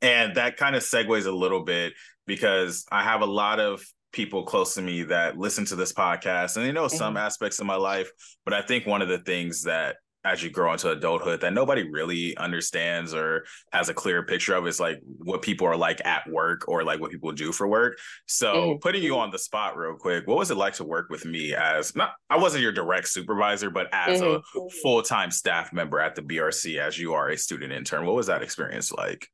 [0.00, 1.92] and that kind of segues a little bit
[2.26, 6.56] because I have a lot of people close to me that listen to this podcast
[6.56, 6.96] and they know mm-hmm.
[6.96, 8.10] some aspects of my life.
[8.44, 11.88] But I think one of the things that as you grow into adulthood that nobody
[11.90, 16.28] really understands or has a clear picture of is like what people are like at
[16.30, 17.98] work or like what people do for work.
[18.26, 18.78] So mm-hmm.
[18.78, 21.54] putting you on the spot real quick, what was it like to work with me
[21.54, 24.58] as not I wasn't your direct supervisor, but as mm-hmm.
[24.58, 28.06] a full-time staff member at the BRC as you are a student intern?
[28.06, 29.26] What was that experience like?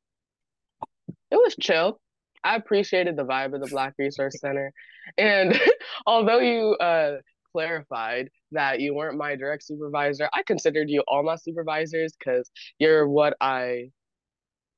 [1.31, 2.01] It was chill.
[2.42, 4.72] I appreciated the vibe of the Black Resource Center.
[5.18, 5.59] And
[6.07, 7.16] although you uh,
[7.53, 13.09] clarified that you weren't my direct supervisor, I considered you all my supervisors because you're
[13.09, 13.91] what I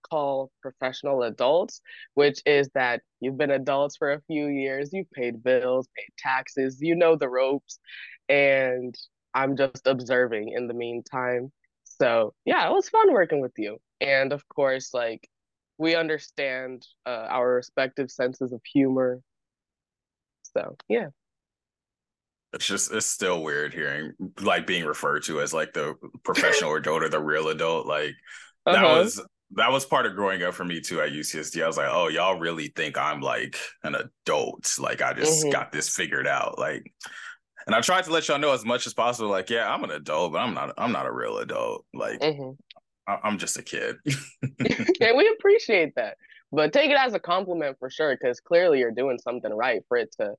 [0.09, 1.81] call professional adults,
[2.15, 6.79] which is that you've been adults for a few years, you've paid bills, paid taxes,
[6.81, 7.79] you know the ropes,
[8.29, 8.95] and
[9.35, 11.53] I'm just observing in the meantime.
[11.85, 13.79] So, yeah, it was fun working with you.
[14.01, 15.29] And of course, like
[15.79, 19.21] we understand uh, our respective senses of humor.
[20.55, 21.09] So yeah.
[22.53, 27.03] It's just it's still weird hearing like being referred to as like the professional adult
[27.03, 27.87] or the real adult.
[27.87, 28.15] Like
[28.67, 29.01] that uh-huh.
[29.01, 31.63] was that was part of growing up for me too at UCSD.
[31.63, 34.73] I was like, oh, y'all really think I'm like an adult?
[34.79, 35.53] Like I just mm-hmm.
[35.53, 36.59] got this figured out.
[36.59, 36.93] Like
[37.67, 39.91] and I tried to let y'all know as much as possible, like, yeah, I'm an
[39.91, 41.85] adult, but I'm not I'm not a real adult.
[41.93, 42.51] Like mm-hmm.
[43.07, 43.97] I'm just a kid.
[44.43, 46.17] and we appreciate that.
[46.53, 49.97] But take it as a compliment for sure, because clearly you're doing something right for
[49.97, 50.35] it to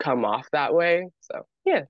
[0.00, 1.06] come off that way.
[1.20, 1.82] So yeah.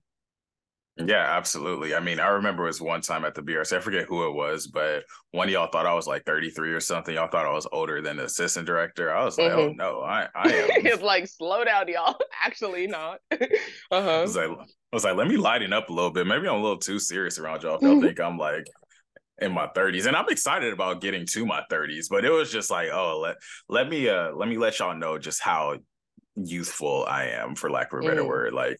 [0.97, 1.95] Yeah, absolutely.
[1.95, 3.77] I mean, I remember it was one time at the BRC.
[3.77, 6.79] I forget who it was, but one of y'all thought I was like 33 or
[6.79, 7.15] something.
[7.15, 9.13] Y'all thought I was older than the assistant director.
[9.13, 9.81] I was like, oh, mm-hmm.
[9.81, 10.69] oh no, I, I am.
[10.85, 12.17] it's like slow down, y'all.
[12.43, 13.19] Actually, not.
[13.31, 13.97] uh-huh.
[13.97, 16.27] I was like, I was like, let me lighten up a little bit.
[16.27, 17.75] Maybe I'm a little too serious around y'all.
[17.75, 18.65] If y'all think I'm like
[19.39, 22.69] in my 30s and i'm excited about getting to my 30s but it was just
[22.69, 23.35] like oh let
[23.67, 25.75] let me uh let me let y'all know just how
[26.35, 28.27] youthful i am for lack of a better mm.
[28.27, 28.77] word like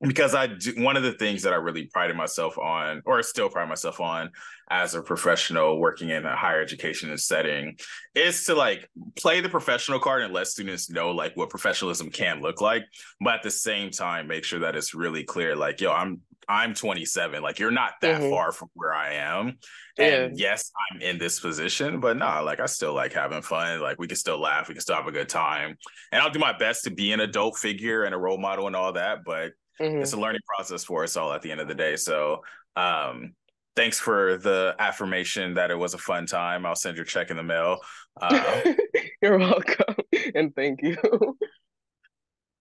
[0.00, 3.48] because I do, one of the things that I really prided myself on, or still
[3.48, 4.30] pride myself on,
[4.70, 7.76] as a professional working in a higher education setting,
[8.14, 12.40] is to like play the professional card and let students know like what professionalism can
[12.40, 12.84] look like,
[13.20, 16.74] but at the same time make sure that it's really clear, like yo, I'm I'm
[16.74, 17.42] 27.
[17.42, 18.30] Like you're not that mm-hmm.
[18.30, 19.58] far from where I am.
[19.98, 20.50] And yeah.
[20.50, 23.80] yes, I'm in this position, but nah, like I still like having fun.
[23.80, 25.76] Like we can still laugh, we can still have a good time.
[26.12, 28.76] And I'll do my best to be an adult figure and a role model and
[28.76, 30.00] all that, but mm-hmm.
[30.00, 31.96] it's a learning process for us all at the end of the day.
[31.96, 32.42] So
[32.76, 33.34] um
[33.76, 36.66] thanks for the affirmation that it was a fun time.
[36.66, 37.78] I'll send your check in the mail.
[38.20, 38.74] Uh,
[39.22, 39.94] You're welcome.
[40.34, 40.96] And thank you.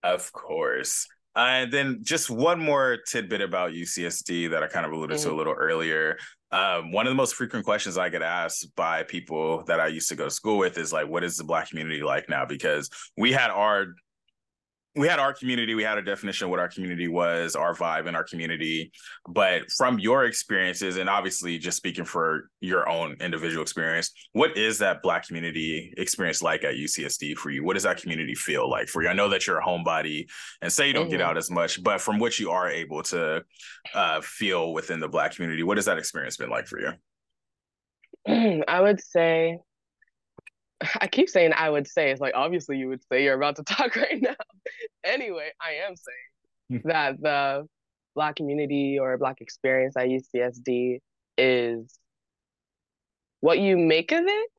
[0.03, 1.07] Of course.
[1.37, 5.29] Uh, and then just one more tidbit about UCSD that I kind of alluded mm-hmm.
[5.29, 6.17] to a little earlier.
[6.51, 10.09] Um, one of the most frequent questions I get asked by people that I used
[10.09, 12.43] to go to school with is like, what is the Black community like now?
[12.45, 13.87] Because we had our
[14.97, 18.07] we had our community, we had a definition of what our community was, our vibe
[18.07, 18.91] in our community.
[19.29, 24.79] But from your experiences, and obviously just speaking for your own individual experience, what is
[24.79, 27.63] that Black community experience like at UCSD for you?
[27.63, 29.09] What does that community feel like for you?
[29.09, 30.27] I know that you're a homebody
[30.61, 31.11] and say you don't mm-hmm.
[31.11, 33.43] get out as much, but from what you are able to
[33.93, 38.63] uh, feel within the Black community, what has that experience been like for you?
[38.67, 39.59] I would say
[41.01, 42.11] I keep saying I would say.
[42.11, 44.35] It's like obviously you would say you're about to talk right now.
[45.03, 46.87] anyway, I am saying hmm.
[46.89, 47.67] that the
[48.15, 50.99] Black community or Black experience at UCSD
[51.37, 51.99] is
[53.41, 54.49] what you make of it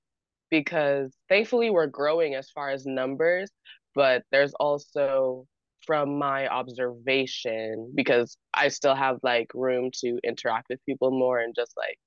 [0.50, 3.50] because thankfully we're growing as far as numbers,
[3.94, 5.46] but there's also
[5.86, 11.54] from my observation because I still have like room to interact with people more and
[11.54, 11.98] just like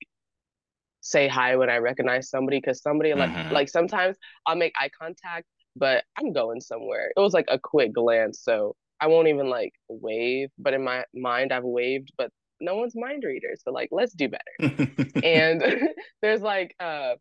[1.02, 3.52] say hi when I recognize somebody because somebody like mm-hmm.
[3.52, 7.12] like sometimes I'll make eye contact, but I'm going somewhere.
[7.14, 10.48] It was like a quick glance, so I won't even like wave.
[10.58, 13.54] But in my mind, I've waved, but no one's mind reader.
[13.62, 14.86] So like, let's do better.
[15.24, 15.62] and
[16.22, 17.14] there's like uh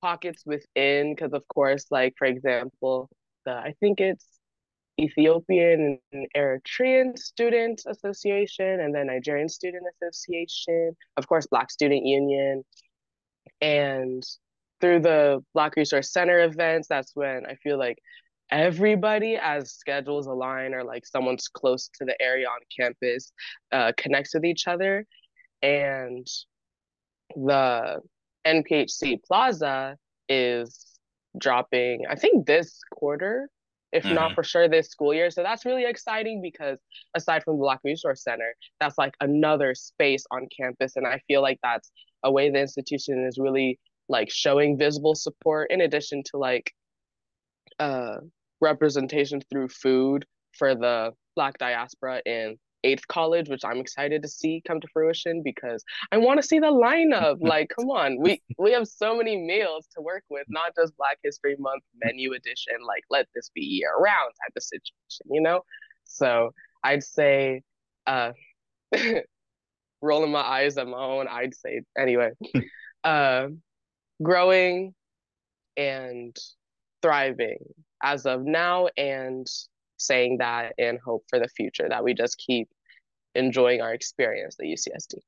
[0.00, 3.10] pockets within because of course, like for example,
[3.44, 4.24] the I think it's
[5.00, 12.62] Ethiopian and Eritrean Student Association, and then Nigerian Student Association, of course, Black Student Union,
[13.60, 14.22] and
[14.80, 17.98] through the Black Resource Center events, that's when I feel like
[18.50, 23.32] everybody as schedules align or like someone's close to the area on campus
[23.72, 25.06] uh, connects with each other.
[25.62, 26.26] And
[27.36, 28.00] the
[28.46, 29.96] nphc plaza
[30.28, 30.86] is
[31.38, 33.48] dropping i think this quarter
[33.94, 34.14] if mm-hmm.
[34.14, 36.78] not for sure this school year so that's really exciting because
[37.14, 41.40] aside from the black resource center that's like another space on campus and i feel
[41.40, 41.90] like that's
[42.24, 43.78] a way the institution is really
[44.08, 46.72] like showing visible support in addition to like
[47.80, 48.16] uh,
[48.60, 54.62] representation through food for the Black diaspora in Eighth College, which I'm excited to see
[54.66, 57.38] come to fruition because I want to see the lineup.
[57.40, 61.18] like, come on, we we have so many meals to work with, not just Black
[61.24, 62.74] History Month menu edition.
[62.86, 65.62] Like, let this be year round type of situation, you know.
[66.04, 67.62] So I'd say,
[68.06, 68.32] uh,
[70.02, 72.30] rolling my eyes at my own, I'd say anyway,
[73.04, 73.48] uh,
[74.22, 74.94] growing
[75.76, 76.36] and
[77.02, 77.58] thriving
[78.02, 79.46] as of now and
[79.96, 82.68] saying that in hope for the future that we just keep
[83.34, 85.18] enjoying our experience at UCSD.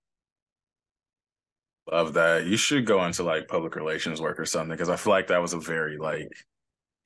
[1.90, 2.46] Love that.
[2.46, 5.40] You should go into like public relations work or something because I feel like that
[5.40, 6.32] was a very like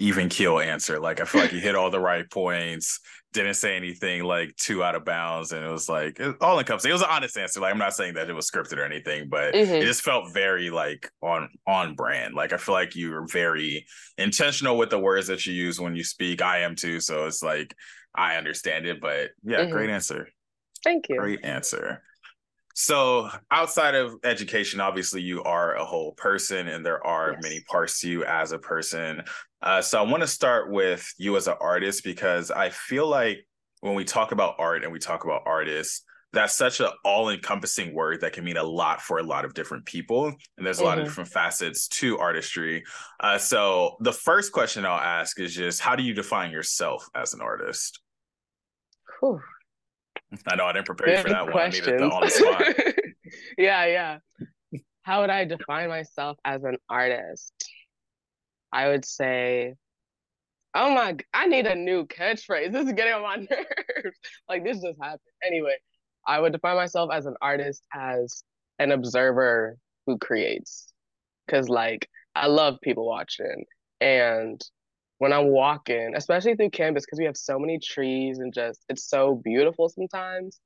[0.00, 0.98] even keel answer.
[0.98, 3.00] Like I feel like you hit all the right points,
[3.32, 6.90] didn't say anything like too out of bounds, and it was like it, all encompassing.
[6.90, 7.60] It was an honest answer.
[7.60, 9.74] Like I'm not saying that it was scripted or anything, but mm-hmm.
[9.74, 12.34] it just felt very like on on brand.
[12.34, 13.86] Like I feel like you were very
[14.18, 16.42] intentional with the words that you use when you speak.
[16.42, 17.74] I am too, so it's like
[18.14, 19.00] I understand it.
[19.00, 19.72] But yeah, mm-hmm.
[19.72, 20.28] great answer.
[20.82, 21.18] Thank you.
[21.18, 22.02] Great answer.
[22.74, 27.42] So, outside of education, obviously, you are a whole person and there are yes.
[27.42, 29.22] many parts to you as a person.
[29.60, 33.46] Uh, so, I want to start with you as an artist because I feel like
[33.80, 38.20] when we talk about art and we talk about artists, that's such an all-encompassing word
[38.20, 40.88] that can mean a lot for a lot of different people and there's a mm-hmm.
[40.88, 41.10] lot of mm-hmm.
[41.10, 42.84] different facets to artistry
[43.20, 47.34] uh, so the first question i'll ask is just how do you define yourself as
[47.34, 48.00] an artist
[49.20, 49.40] Whew.
[50.46, 51.86] I know I didn't prepare you for that questions.
[51.86, 51.96] one.
[51.96, 52.94] I needed the on the spot.
[53.58, 54.18] yeah, yeah.
[55.02, 57.52] How would I define myself as an artist?
[58.72, 59.74] I would say,
[60.74, 62.72] oh my, I need a new catchphrase.
[62.72, 64.18] This is getting on my nerves.
[64.48, 65.20] like this just happened.
[65.44, 65.76] Anyway,
[66.26, 68.44] I would define myself as an artist as
[68.78, 70.92] an observer who creates.
[71.48, 73.64] Cause like I love people watching
[74.00, 74.60] and
[75.20, 79.06] when I'm walking, especially through campus, because we have so many trees and just it's
[79.06, 80.58] so beautiful sometimes.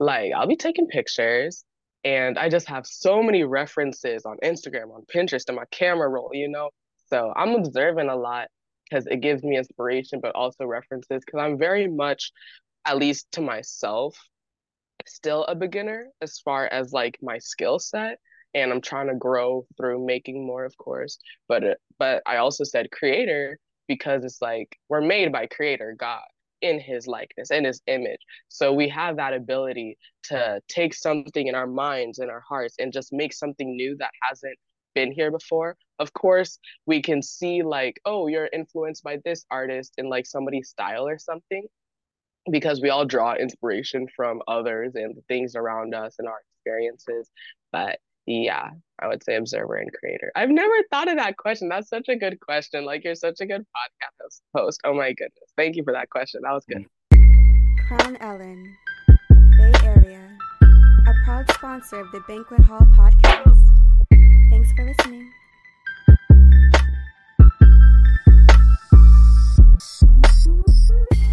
[0.00, 1.64] Like I'll be taking pictures
[2.02, 6.30] and I just have so many references on Instagram, on Pinterest, and my camera roll,
[6.32, 6.70] you know?
[7.06, 8.48] So I'm observing a lot
[8.88, 12.32] because it gives me inspiration, but also references because I'm very much,
[12.84, 14.18] at least to myself,
[15.06, 18.18] still a beginner as far as like my skill set
[18.54, 21.18] and I'm trying to grow through making more, of course.
[21.46, 23.56] But uh, but I also said creator
[23.90, 26.22] because it's like we're made by creator God
[26.62, 28.20] in his likeness in his image.
[28.48, 32.92] So we have that ability to take something in our minds and our hearts and
[32.92, 34.56] just make something new that hasn't
[34.94, 35.76] been here before.
[35.98, 40.68] Of course we can see like oh you're influenced by this artist in like somebody's
[40.68, 41.66] style or something
[42.48, 47.28] because we all draw inspiration from others and the things around us and our experiences.
[47.72, 50.30] But yeah, I would say observer and creator.
[50.36, 51.68] I've never thought of that question.
[51.68, 52.84] That's such a good question.
[52.84, 54.80] Like you're such a good podcast host.
[54.84, 55.50] Oh my goodness.
[55.56, 56.42] Thank you for that question.
[56.44, 56.86] That was good.
[57.86, 58.76] Crown Ellen,
[59.58, 63.58] Bay Area, a proud sponsor of the Banquet Hall podcast.
[64.50, 65.30] Thanks for listening.
[70.46, 71.29] you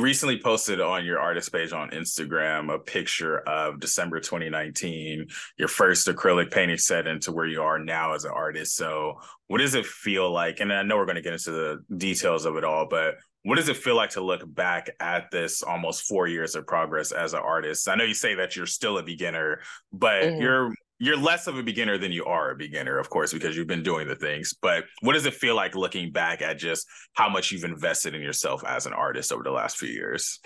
[0.00, 5.26] recently posted on your artist page on Instagram a picture of December 2019,
[5.58, 8.76] your first acrylic painting set into where you are now as an artist.
[8.76, 10.60] So, what does it feel like?
[10.60, 13.56] And I know we're going to get into the details of it all, but what
[13.56, 17.34] does it feel like to look back at this almost four years of progress as
[17.34, 17.88] an artist?
[17.88, 19.60] I know you say that you're still a beginner,
[19.92, 20.40] but mm-hmm.
[20.40, 23.66] you're you're less of a beginner than you are a beginner, of course, because you've
[23.66, 24.54] been doing the things.
[24.60, 28.22] But what does it feel like looking back at just how much you've invested in
[28.22, 30.40] yourself as an artist over the last few years?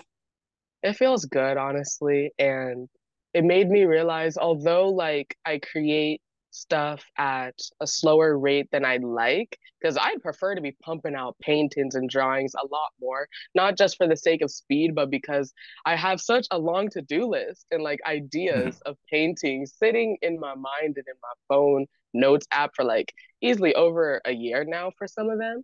[0.81, 2.31] It feels good, honestly.
[2.39, 2.87] And
[3.33, 9.03] it made me realize, although like I create stuff at a slower rate than I'd
[9.03, 13.77] like because I'd prefer to be pumping out paintings and drawings a lot more, not
[13.77, 15.53] just for the sake of speed, but because
[15.85, 18.89] I have such a long to do list and like ideas mm-hmm.
[18.89, 23.75] of paintings sitting in my mind and in my phone notes app for like easily
[23.75, 25.63] over a year now for some of them.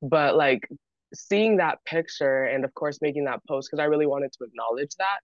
[0.00, 0.68] But like
[1.14, 4.92] seeing that picture and of course making that post because I really wanted to acknowledge
[4.98, 5.20] that.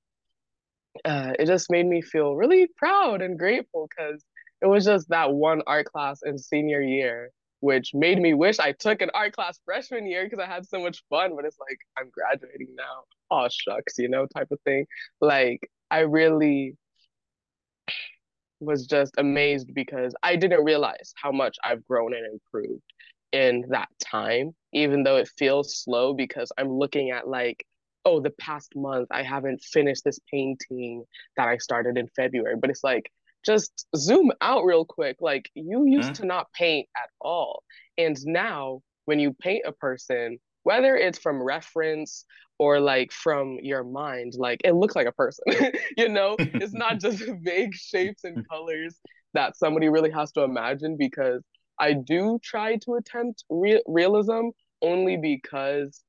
[1.04, 4.24] Uh, it just made me feel really proud and grateful because
[4.62, 7.30] it was just that one art class in senior year
[7.60, 10.80] which made me wish I took an art class freshman year because I had so
[10.80, 11.34] much fun.
[11.34, 13.04] But it's like I'm graduating now.
[13.30, 14.86] Oh shucks, you know, type of thing.
[15.20, 16.76] Like I really
[18.60, 22.82] was just amazed because I didn't realize how much I've grown and improved
[23.32, 27.64] in that time, even though it feels slow because I'm looking at like,
[28.04, 31.04] oh, the past month I haven't finished this painting
[31.36, 32.56] that I started in February.
[32.56, 33.10] But it's like,
[33.44, 35.16] just zoom out real quick.
[35.20, 36.22] Like you used mm-hmm.
[36.22, 37.62] to not paint at all.
[37.96, 42.24] And now when you paint a person, whether it's from reference
[42.58, 45.44] or like from your mind, like it looks like a person,
[45.96, 46.36] you know?
[46.38, 48.96] it's not just vague shapes and colors
[49.34, 51.42] that somebody really has to imagine because
[51.78, 54.48] I do try to attempt re- realism
[54.82, 56.02] only because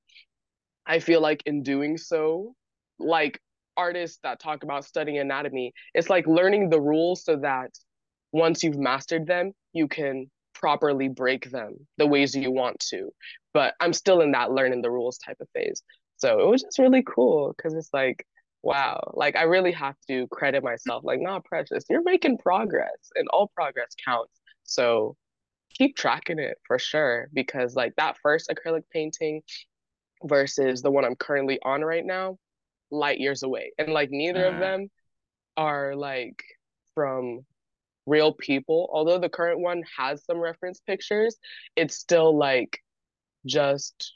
[0.86, 2.56] I feel like in doing so,
[2.98, 3.40] like
[3.80, 7.72] artists that talk about studying anatomy, it's like learning the rules so that
[8.34, 13.10] once you've mastered them, you can properly break them the ways you want to.
[13.54, 15.82] But I'm still in that learning the rules type of phase.
[16.18, 18.26] So it was just really cool because it's like,
[18.62, 21.06] wow, like I really have to credit myself.
[21.06, 24.34] Like, not precious, you're making progress and all progress counts.
[24.66, 25.16] So
[25.74, 29.42] keep tracking it for sure because like that first acrylic painting
[30.26, 32.38] versus the one I'm currently on right now,
[32.92, 33.72] light years away.
[33.78, 34.60] And like neither of mm.
[34.60, 34.88] them
[35.58, 36.42] are like
[36.96, 37.46] from
[38.06, 38.90] real people.
[38.92, 41.38] Although the current one has some reference pictures,
[41.76, 42.80] it's still like
[43.46, 44.16] just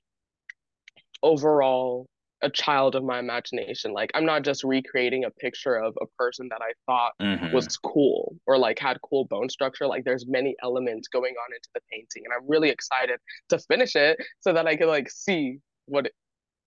[1.21, 2.07] overall
[2.41, 3.93] a child of my imagination.
[3.93, 7.55] Like I'm not just recreating a picture of a person that I thought mm-hmm.
[7.55, 9.87] was cool or like had cool bone structure.
[9.87, 13.19] Like there's many elements going on into the painting, and I'm really excited
[13.49, 16.11] to finish it so that I can like see what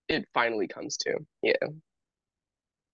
[0.09, 1.17] it finally comes to.
[1.43, 1.53] Yeah.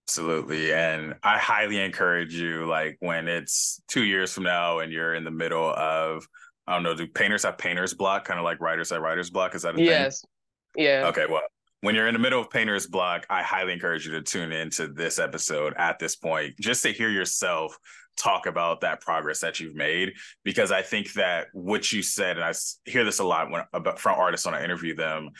[0.07, 0.73] Absolutely.
[0.73, 5.23] And I highly encourage you, like when it's two years from now and you're in
[5.23, 6.27] the middle of,
[6.67, 9.55] I don't know, do painters have painter's block, kind of like writers have writer's block?
[9.55, 10.21] Is that a yes.
[10.21, 10.83] thing?
[10.83, 11.01] Yes.
[11.01, 11.07] Yeah.
[11.07, 11.25] Okay.
[11.29, 11.41] Well,
[11.81, 14.87] when you're in the middle of painter's block, I highly encourage you to tune into
[14.87, 17.77] this episode at this point, just to hear yourself
[18.15, 20.13] talk about that progress that you've made.
[20.43, 22.53] Because I think that what you said, and I
[22.85, 25.31] hear this a lot when about from artists when I interview them,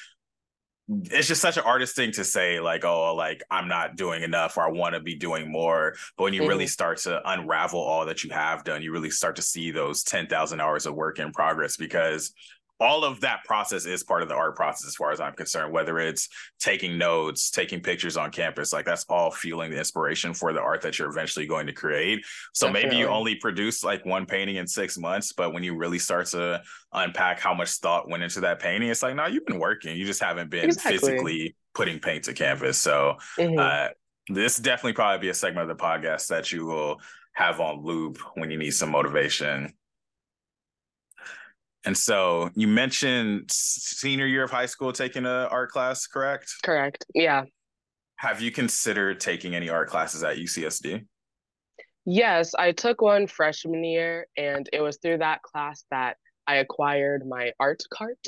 [1.11, 4.57] it's just such an artist thing to say like oh like i'm not doing enough
[4.57, 6.49] or i want to be doing more but when you mm-hmm.
[6.49, 10.03] really start to unravel all that you have done you really start to see those
[10.03, 12.33] 10,000 hours of work in progress because
[12.83, 15.71] all of that process is part of the art process as far as i'm concerned
[15.71, 16.27] whether it's
[16.59, 20.81] taking notes taking pictures on campus like that's all fueling the inspiration for the art
[20.81, 22.23] that you're eventually going to create
[22.53, 22.89] so Definitely.
[22.89, 26.27] maybe you only produce like one painting in six months but when you really start
[26.27, 26.61] to
[26.91, 30.05] unpack how much thought went into that painting it's like no you've been working you
[30.05, 30.97] just haven't been exactly.
[30.97, 33.57] physically putting paint to canvas so mm-hmm.
[33.57, 33.87] uh,
[34.27, 36.99] this definitely probably be a segment of the podcast that you will
[37.33, 39.73] have on loop when you need some motivation
[41.85, 46.53] and so you mentioned senior year of high school taking a art class, correct?
[46.63, 47.05] Correct.
[47.13, 47.43] Yeah.
[48.17, 51.05] Have you considered taking any art classes at UCSD?
[52.05, 56.17] Yes, I took one freshman year, and it was through that class that
[56.47, 58.19] I acquired my art cart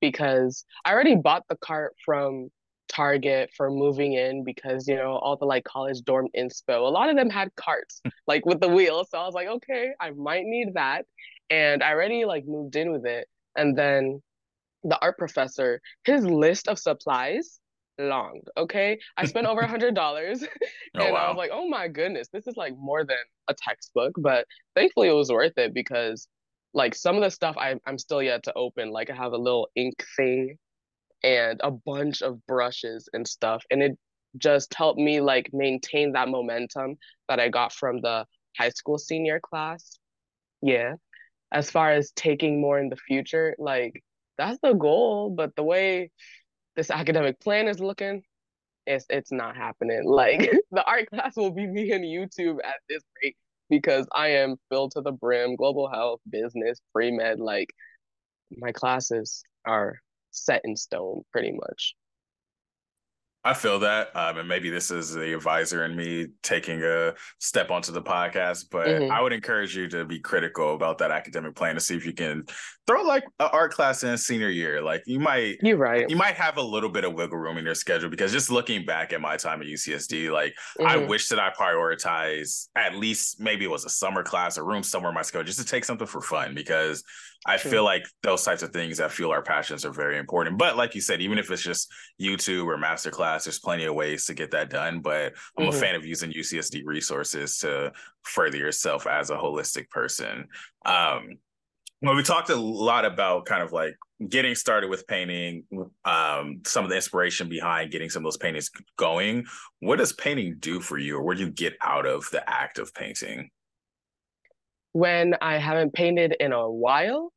[0.00, 2.50] because I already bought the cart from
[2.88, 6.86] Target for moving in because you know all the like college dorm inspo.
[6.86, 9.92] A lot of them had carts like with the wheels, so I was like, okay,
[9.98, 11.06] I might need that
[11.52, 13.28] and I already like moved in with it.
[13.56, 14.22] And then
[14.84, 17.60] the art professor, his list of supplies
[17.98, 18.40] long.
[18.56, 18.98] Okay.
[19.18, 20.46] I spent over a hundred dollars oh,
[20.94, 21.26] and oh, wow.
[21.26, 24.12] I was like, oh my goodness, this is like more than a textbook.
[24.16, 26.26] But thankfully it was worth it because
[26.72, 28.90] like some of the stuff I, I'm still yet to open.
[28.90, 30.56] Like I have a little ink thing
[31.22, 33.62] and a bunch of brushes and stuff.
[33.70, 33.98] And it
[34.38, 36.96] just helped me like maintain that momentum
[37.28, 38.24] that I got from the
[38.58, 39.98] high school senior class.
[40.62, 40.94] Yeah
[41.52, 44.02] as far as taking more in the future, like
[44.38, 45.30] that's the goal.
[45.30, 46.10] But the way
[46.76, 48.22] this academic plan is looking,
[48.86, 50.02] it's it's not happening.
[50.06, 53.36] Like the art class will be me and YouTube at this rate
[53.70, 55.56] because I am filled to the brim.
[55.56, 57.70] Global health, business, pre med, like
[58.50, 59.98] my classes are
[60.30, 61.94] set in stone pretty much.
[63.44, 67.72] I feel that, um, and maybe this is the advisor and me taking a step
[67.72, 69.10] onto the podcast, but mm-hmm.
[69.10, 72.12] I would encourage you to be critical about that academic plan to see if you
[72.12, 72.44] can
[72.86, 74.80] throw like an art class in senior year.
[74.80, 76.08] Like you might, you're right.
[76.08, 78.84] You might have a little bit of wiggle room in your schedule because just looking
[78.86, 80.86] back at my time at UCSD, like mm-hmm.
[80.86, 84.84] I wish that I prioritized at least maybe it was a summer class or room
[84.84, 87.02] somewhere in my schedule just to take something for fun because
[87.44, 87.70] I True.
[87.70, 90.58] feel like those types of things that fuel our passions are very important.
[90.58, 94.26] But like you said, even if it's just YouTube or masterclass, there's plenty of ways
[94.26, 95.00] to get that done.
[95.00, 95.76] But I'm mm-hmm.
[95.76, 100.46] a fan of using UCSD resources to further yourself as a holistic person.
[100.84, 101.38] Um,
[102.00, 103.94] Well, we talked a lot about kind of like
[104.28, 105.64] getting started with painting,
[106.04, 109.44] um, some of the inspiration behind getting some of those paintings going.
[109.78, 112.78] What does painting do for you, or what do you get out of the act
[112.78, 113.50] of painting?
[114.92, 117.32] When I haven't painted in a while,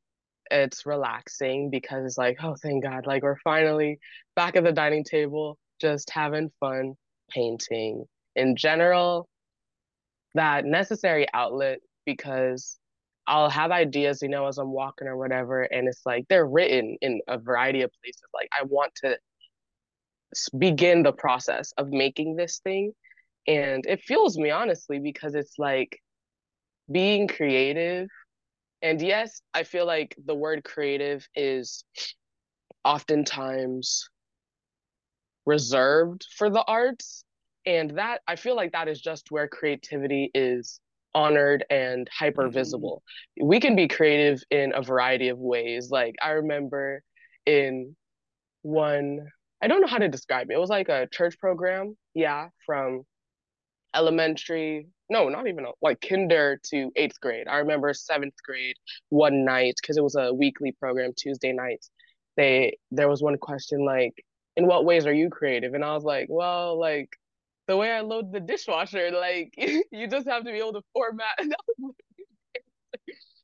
[0.52, 4.00] it's relaxing because it's like, oh, thank God, like we're finally
[4.36, 6.96] back at the dining table, just having fun
[7.30, 8.06] painting.
[8.36, 9.28] In general,
[10.36, 12.78] that necessary outlet because
[13.28, 16.98] I'll have ideas, you know, as I'm walking or whatever, and it's like they're written
[17.02, 18.22] in a variety of places.
[18.34, 19.18] Like I want to
[20.58, 22.92] begin the process of making this thing,
[23.48, 26.00] and it fuels me honestly because it's like
[26.92, 28.08] being creative.
[28.82, 31.84] And yes, I feel like the word creative is
[32.84, 34.08] oftentimes
[35.46, 37.24] reserved for the arts.
[37.66, 40.80] And that I feel like that is just where creativity is
[41.16, 43.02] honored and hyper visible.
[43.40, 43.48] Mm-hmm.
[43.48, 45.90] We can be creative in a variety of ways.
[45.90, 47.02] Like I remember
[47.46, 47.96] in
[48.62, 49.28] one,
[49.62, 50.56] I don't know how to describe it.
[50.56, 53.04] It was like a church program, yeah, from
[53.96, 57.48] elementary, no, not even like kinder to eighth grade.
[57.48, 58.78] I remember seventh grade
[59.10, 61.92] one night because it was a weekly program, Tuesday nights.
[62.38, 64.14] They there was one question like,
[64.56, 65.74] in what ways are you creative?
[65.74, 67.10] And I was like, well, like
[67.68, 69.54] the way I load the dishwasher, like
[69.92, 71.38] you just have to be able to format.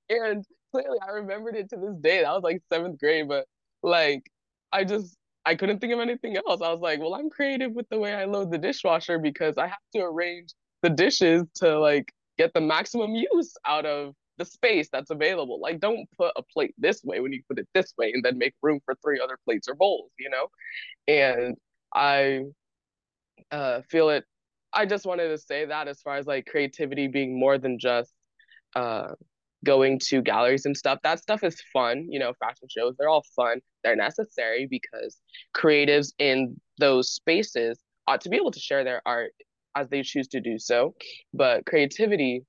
[0.09, 2.22] and clearly, I remembered it to this day.
[2.22, 3.45] That was like seventh grade, but
[3.84, 4.24] like
[4.72, 6.62] I just I couldn't think of anything else.
[6.62, 9.68] I was like, well, I'm creative with the way I load the dishwasher because I
[9.68, 14.89] have to arrange the dishes to like get the maximum use out of the space
[14.91, 15.59] that's available.
[15.59, 18.38] Like, don't put a plate this way when you put it this way, and then
[18.38, 20.47] make room for three other plates or bowls, you know.
[21.07, 21.57] And
[21.93, 22.45] I
[23.51, 24.25] uh, feel it.
[24.73, 28.11] I just wanted to say that as far as like creativity being more than just
[28.75, 29.09] uh,
[29.63, 30.99] going to galleries and stuff.
[31.03, 33.59] That stuff is fun, you know, fashion shows, they're all fun.
[33.84, 35.17] They're necessary because
[35.55, 39.34] creatives in those spaces ought to be able to share their art
[39.76, 40.95] as they choose to do so.
[41.34, 42.43] But creativity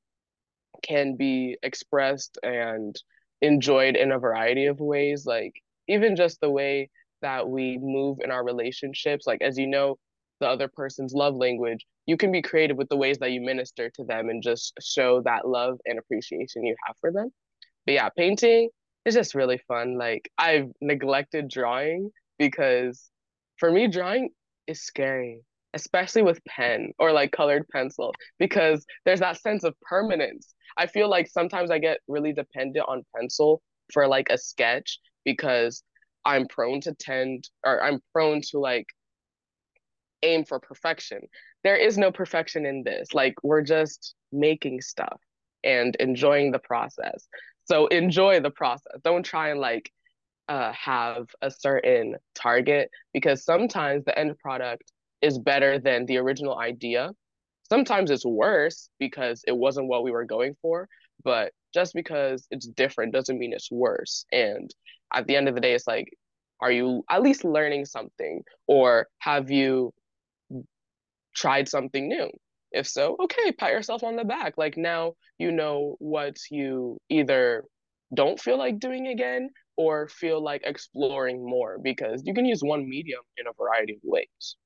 [0.83, 2.95] can be expressed and
[3.41, 5.53] enjoyed in a variety of ways, like
[5.89, 6.91] even just the way
[7.23, 9.27] that we move in our relationships.
[9.27, 9.99] Like, as you know,
[10.41, 13.91] the other person's love language, you can be creative with the ways that you minister
[13.91, 17.31] to them and just show that love and appreciation you have for them.
[17.87, 18.70] But yeah, painting
[19.05, 19.97] is just really fun.
[19.99, 23.09] Like I've neglected drawing because
[23.59, 24.31] for me, drawing
[24.66, 25.41] is scary,
[25.75, 30.55] especially with pen or like colored pencil, because there's that sense of permanence.
[30.77, 33.62] I feel like sometimes I get really dependent on pencil
[33.93, 35.83] for like a sketch because
[36.25, 38.87] I'm prone to tend or I'm prone to like
[40.23, 41.20] aim for perfection.
[41.64, 43.12] There is no perfection in this.
[43.12, 45.20] Like we're just making stuff
[45.64, 47.27] and enjoying the process.
[47.64, 49.01] So enjoy the process.
[49.05, 49.91] Don't try and like
[50.49, 54.91] uh, have a certain target because sometimes the end product
[55.23, 57.11] is better than the original idea.
[57.68, 60.89] Sometimes it's worse because it wasn't what we were going for,
[61.25, 64.27] but just because it's different doesn't mean it's worse.
[64.33, 64.70] And
[65.14, 66.09] at the end of the day, it's like,
[66.61, 69.93] are you at least learning something or have you
[71.35, 72.31] tried something new?
[72.73, 74.55] If so, okay, pat yourself on the back.
[74.57, 77.64] Like now you know what you either
[78.14, 82.89] don't feel like doing again or feel like exploring more because you can use one
[82.89, 84.57] medium in a variety of ways.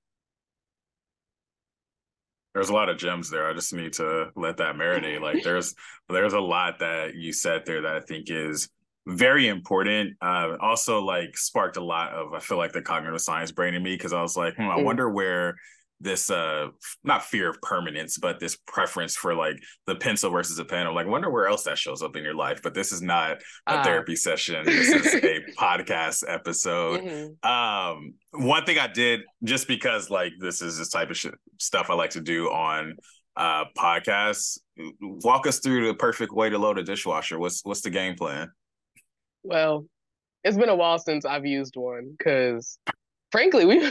[2.57, 3.47] There's a lot of gems there.
[3.47, 5.21] I just need to let that marinate.
[5.21, 5.75] Like there's
[6.09, 8.71] there's a lot that you said there that I think is
[9.07, 10.17] very important.
[10.23, 13.83] Uh, also, like sparked a lot of I feel like the cognitive science brain in
[13.83, 14.85] me because I was like, hmm, I mm.
[14.85, 15.57] wonder where
[16.01, 16.69] this uh
[17.05, 20.95] not fear of permanence but this preference for like the pencil versus a pen i'm
[20.95, 23.73] like wonder where else that shows up in your life but this is not a
[23.73, 24.65] uh, therapy session.
[24.65, 27.01] This is a podcast episode.
[27.01, 27.51] Mm-hmm.
[27.51, 31.27] um one thing i did just because like this is this type of sh-
[31.59, 32.95] stuff i like to do on
[33.37, 34.59] uh podcasts
[35.01, 37.39] walk us through the perfect way to load a dishwasher.
[37.39, 38.51] What's what's the game plan?
[39.43, 39.87] Well
[40.47, 42.79] it's been a while since i've used one because
[43.33, 43.81] frankly we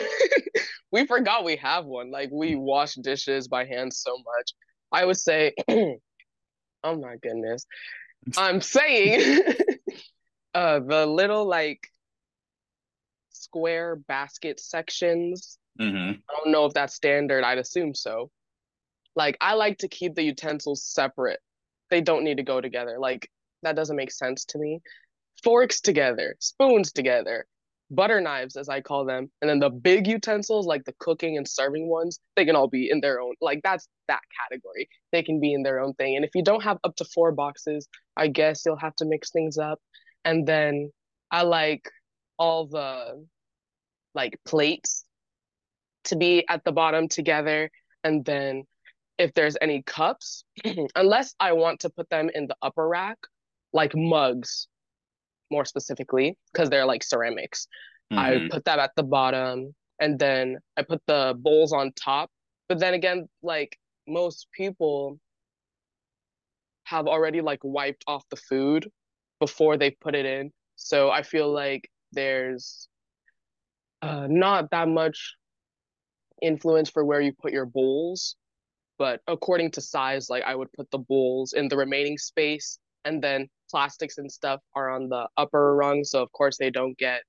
[0.96, 2.10] we forgot we have one.
[2.10, 4.54] Like we wash dishes by hand so much.
[4.94, 5.98] I would say, oh
[6.84, 7.66] my goodness,
[8.38, 9.44] I'm saying
[10.54, 11.86] uh, the little like
[13.32, 15.58] square basket sections.
[15.78, 16.12] Mm-hmm.
[16.30, 17.44] I don't know if that's standard.
[17.44, 18.32] I'd assume so.
[19.18, 21.42] Like I like to keep the utensils separate.
[21.90, 23.00] They don't need to go together.
[23.00, 23.30] Like
[23.64, 24.80] that doesn't make sense to me.
[25.44, 27.48] Forks together, spoons together,
[27.92, 31.48] butter knives as i call them and then the big utensils like the cooking and
[31.48, 34.88] serving ones they can all be in their own like that's that category.
[35.12, 36.16] They can be in their own thing.
[36.16, 39.32] And if you don't have up to four boxes i guess you'll have to mix
[39.32, 39.80] things up.
[40.24, 40.92] And then
[41.32, 41.90] I like
[42.38, 43.26] all the
[44.14, 45.04] like plates
[46.06, 47.70] to be at the bottom together.
[48.04, 48.64] And then
[49.18, 50.44] if there's any cups,
[50.96, 53.18] unless I want to put them in the upper rack,
[53.74, 54.68] like mugs
[55.52, 57.68] more specifically, because they're like ceramics.
[58.12, 58.20] Mm-hmm.
[58.20, 62.30] I put that at the bottom and then I put the bowls on top.
[62.68, 63.78] But then again, like
[64.08, 65.20] most people
[66.86, 68.90] have already like wiped off the food
[69.40, 70.52] before they put it in.
[70.76, 72.88] So I feel like there's
[74.02, 75.36] uh, not that much
[76.42, 78.36] influence for where you put your bowls.
[78.98, 83.22] But according to size, like I would put the bowls in the remaining space and
[83.22, 86.04] then plastics and stuff are on the upper rung.
[86.04, 87.22] So of course they don't get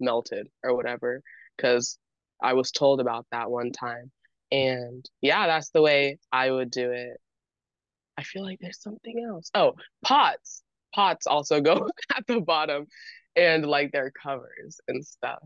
[0.00, 1.22] melted or whatever.
[1.58, 1.98] Cause
[2.42, 4.10] I was told about that one time.
[4.52, 7.18] And yeah, that's the way I would do it.
[8.18, 9.50] I feel like there's something else.
[9.54, 9.74] Oh,
[10.04, 10.62] pots.
[10.94, 12.86] Pots also go at the bottom
[13.34, 15.40] and like their covers and stuff.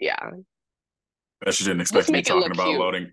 [0.00, 0.16] Yeah.
[0.20, 2.80] I bet you didn't expect me talking about cute.
[2.80, 3.12] loading.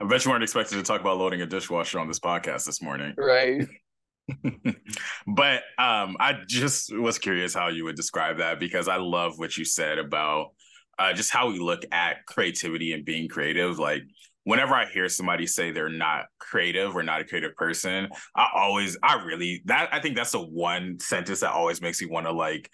[0.00, 2.82] I bet you weren't expected to talk about loading a dishwasher on this podcast this
[2.82, 3.14] morning.
[3.16, 3.68] Right.
[5.26, 9.56] but um, I just was curious how you would describe that because I love what
[9.56, 10.52] you said about
[10.98, 13.78] uh, just how we look at creativity and being creative.
[13.78, 14.02] Like
[14.44, 18.98] whenever I hear somebody say they're not creative or not a creative person, I always,
[19.02, 22.32] I really that I think that's the one sentence that always makes me want to
[22.32, 22.70] like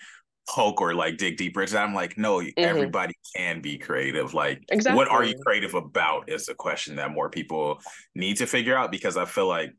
[0.48, 1.84] poke or like dig deeper into that.
[1.84, 2.50] I'm like, no, mm-hmm.
[2.56, 4.34] everybody can be creative.
[4.34, 4.96] Like, exactly.
[4.96, 7.80] what are you creative about is a question that more people
[8.14, 9.72] need to figure out because I feel like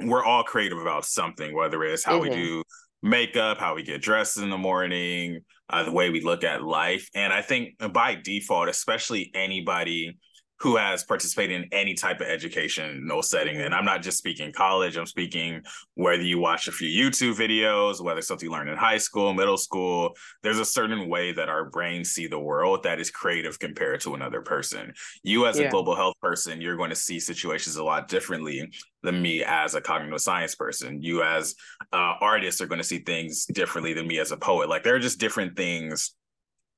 [0.00, 2.30] we're all creative about something, whether it's how mm-hmm.
[2.30, 2.62] we do
[3.02, 5.40] makeup, how we get dressed in the morning,
[5.70, 7.08] uh, the way we look at life.
[7.14, 10.18] And I think by default, especially anybody
[10.58, 13.60] who has participated in any type of educational setting.
[13.60, 15.62] And I'm not just speaking college, I'm speaking
[15.94, 19.58] whether you watch a few YouTube videos, whether something you learned in high school, middle
[19.58, 24.00] school, there's a certain way that our brains see the world that is creative compared
[24.00, 24.92] to another person.
[25.22, 25.66] You, as yeah.
[25.66, 28.70] a global health person, you're going to see situations a lot differently
[29.02, 31.02] than me as a cognitive science person.
[31.02, 31.54] You, as
[31.92, 34.70] uh, artists, are going to see things differently than me as a poet.
[34.70, 36.14] Like there are just different things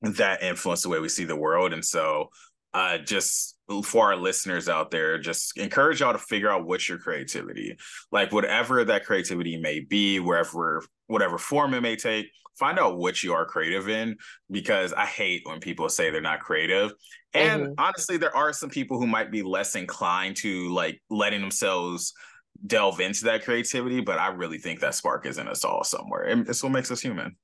[0.01, 1.73] that influence the way we see the world.
[1.73, 2.29] And so,
[2.73, 6.97] uh, just for our listeners out there, just encourage y'all to figure out what's your
[6.97, 7.75] creativity.
[8.11, 13.23] Like whatever that creativity may be, wherever whatever form it may take, find out what
[13.23, 14.17] you are creative in
[14.51, 16.91] because I hate when people say they're not creative.
[17.33, 17.73] And mm-hmm.
[17.77, 22.13] honestly, there are some people who might be less inclined to like letting themselves
[22.67, 26.23] delve into that creativity, but I really think that spark is in us all somewhere.
[26.23, 27.35] And it's what makes us human.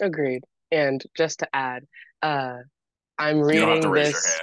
[0.00, 0.42] Agreed.
[0.70, 1.84] And just to add,
[2.22, 2.58] uh
[3.18, 4.40] I'm reading this.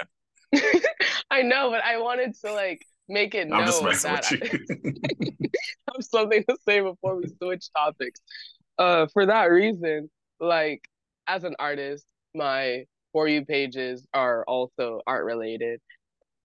[1.30, 6.56] I know, but I wanted to like make it known that I have something to
[6.66, 8.20] say before we switch topics.
[8.78, 10.82] Uh, for that reason, like
[11.26, 15.80] as an artist, my for you pages are also art related.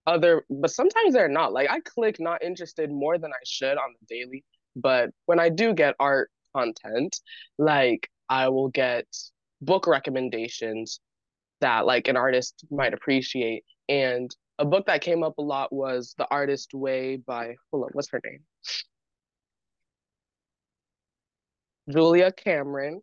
[0.06, 1.52] Other, but sometimes they're not.
[1.52, 4.44] Like I click not interested more than I should on the daily,
[4.74, 7.18] but when I do get art content,
[7.58, 9.06] like I will get
[9.60, 11.00] book recommendations
[11.60, 16.14] that like an artist might appreciate and a book that came up a lot was
[16.18, 18.40] The Artist Way by, hold on, what's her name?
[21.90, 23.00] Julia Cameron.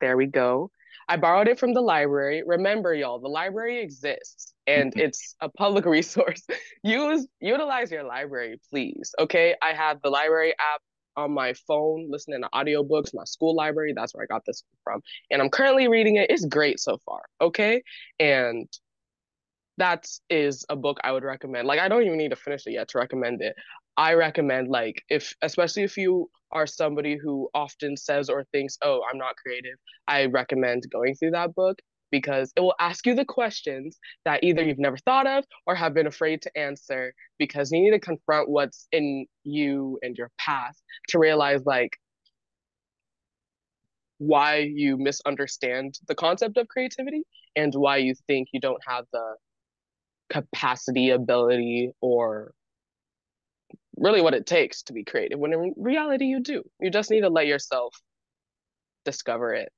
[0.00, 0.70] There we go.
[1.08, 2.42] I borrowed it from the library.
[2.46, 5.00] Remember, y'all, the library exists and mm-hmm.
[5.00, 6.42] it's a public resource.
[6.82, 9.14] Use utilize your library, please.
[9.18, 9.54] Okay.
[9.62, 10.80] I have the library app
[11.16, 13.92] on my phone, listening to audiobooks, my school library.
[13.94, 15.00] That's where I got this from.
[15.30, 16.30] And I'm currently reading it.
[16.30, 17.22] It's great so far.
[17.40, 17.82] Okay.
[18.20, 18.68] And
[19.78, 21.66] that is a book I would recommend.
[21.66, 23.54] Like I don't even need to finish it yet to recommend it.
[23.96, 29.02] I recommend like if especially if you are somebody who often says or thinks, "Oh,
[29.10, 31.78] I'm not creative." I recommend going through that book
[32.10, 35.94] because it will ask you the questions that either you've never thought of or have
[35.94, 40.82] been afraid to answer because you need to confront what's in you and your past
[41.08, 41.98] to realize like
[44.18, 47.22] why you misunderstand the concept of creativity
[47.54, 49.34] and why you think you don't have the
[50.30, 52.52] capacity, ability, or
[53.96, 55.38] really what it takes to be creative.
[55.38, 56.62] When in reality, you do.
[56.80, 58.00] You just need to let yourself
[59.04, 59.70] discover it.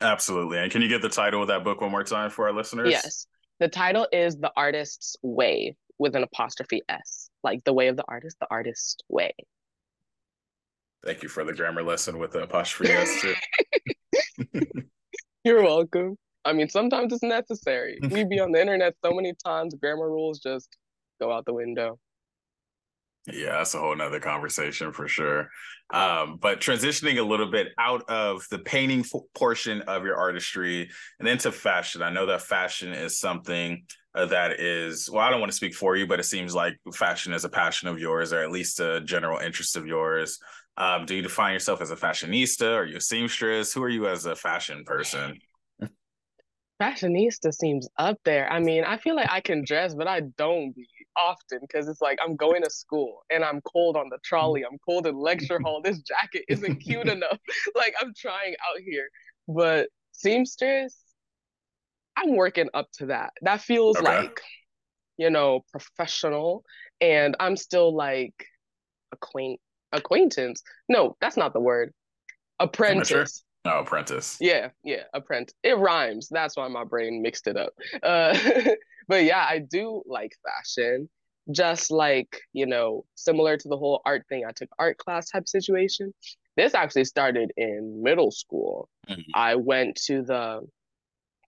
[0.00, 0.58] Absolutely.
[0.58, 2.90] And can you get the title of that book one more time for our listeners?
[2.90, 3.26] Yes.
[3.60, 8.04] The title is The Artist's Way with an apostrophe S, like the way of the
[8.08, 9.32] artist, the artist's way.
[11.04, 14.64] Thank you for the grammar lesson with the apostrophe S too.
[15.44, 16.16] You're welcome.
[16.44, 17.98] I mean, sometimes it's necessary.
[18.10, 20.76] we be on the internet so many times, grammar rules just
[21.20, 21.98] go out the window.
[23.26, 25.48] Yeah, that's a whole nother conversation for sure.
[25.90, 30.90] Um, but transitioning a little bit out of the painting f- portion of your artistry
[31.18, 33.84] and into fashion, I know that fashion is something
[34.14, 36.76] uh, that is, well, I don't want to speak for you, but it seems like
[36.92, 40.38] fashion is a passion of yours or at least a general interest of yours.
[40.76, 42.74] Um, do you define yourself as a fashionista?
[42.74, 43.72] Are you a seamstress?
[43.72, 45.40] Who are you as a fashion person?
[46.80, 48.50] Fashionista seems up there.
[48.50, 52.00] I mean, I feel like I can dress, but I don't be often because it's
[52.00, 54.64] like I'm going to school and I'm cold on the trolley.
[54.64, 55.80] I'm cold in lecture hall.
[55.82, 57.38] This jacket isn't cute enough.
[57.76, 59.08] like I'm trying out here.
[59.46, 60.96] But seamstress,
[62.16, 63.32] I'm working up to that.
[63.42, 64.22] That feels Okay.
[64.22, 64.40] like,
[65.16, 66.64] you know, professional.
[67.00, 68.34] And I'm still like
[69.12, 69.60] acquaint
[69.92, 70.62] acquaintance.
[70.88, 71.92] No, that's not the word.
[72.58, 73.44] Apprentice.
[73.64, 74.36] No, apprentice.
[74.40, 75.54] Yeah, yeah, apprentice.
[75.62, 76.28] It rhymes.
[76.30, 77.72] That's why my brain mixed it up.
[78.02, 78.36] Uh,
[79.08, 81.08] but yeah, I do like fashion.
[81.50, 85.46] Just like, you know, similar to the whole art thing, I took art class type
[85.48, 86.12] situation.
[86.56, 88.88] This actually started in middle school.
[89.08, 89.24] Mhm.
[89.34, 90.66] I went to the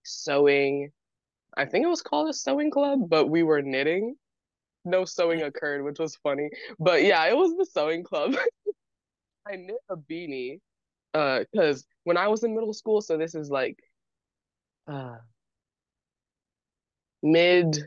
[0.04, 0.90] sewing,
[1.56, 4.16] I think it was called a sewing club, but we were knitting.
[4.84, 6.50] No sewing occurred, which was funny.
[6.78, 8.34] But yeah, it was the sewing club.
[9.46, 10.60] I knit a beanie
[11.16, 13.78] uh because when I was in middle school, so this is like
[14.86, 15.16] uh
[17.22, 17.78] mid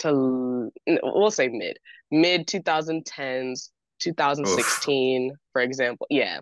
[0.00, 1.78] to we'll say mid
[2.10, 3.68] mid 2010s Oof.
[4.00, 6.40] 2016 for example yeah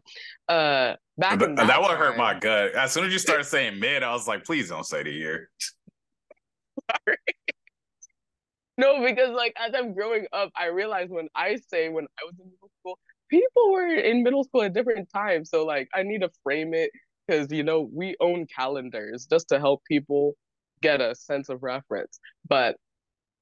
[0.49, 2.75] uh back in that that would hurt my gut.
[2.75, 5.51] As soon as you started saying mid, I was like, please don't say the year.
[7.07, 7.17] Sorry
[8.79, 12.35] no because like as I'm growing up I realized when I say when I was
[12.39, 12.99] in middle school
[13.31, 16.91] people were in middle school at different times so like I need to frame it
[17.31, 20.35] because you know we own calendars just to help people
[20.83, 22.19] get a sense of reference.
[22.49, 22.77] But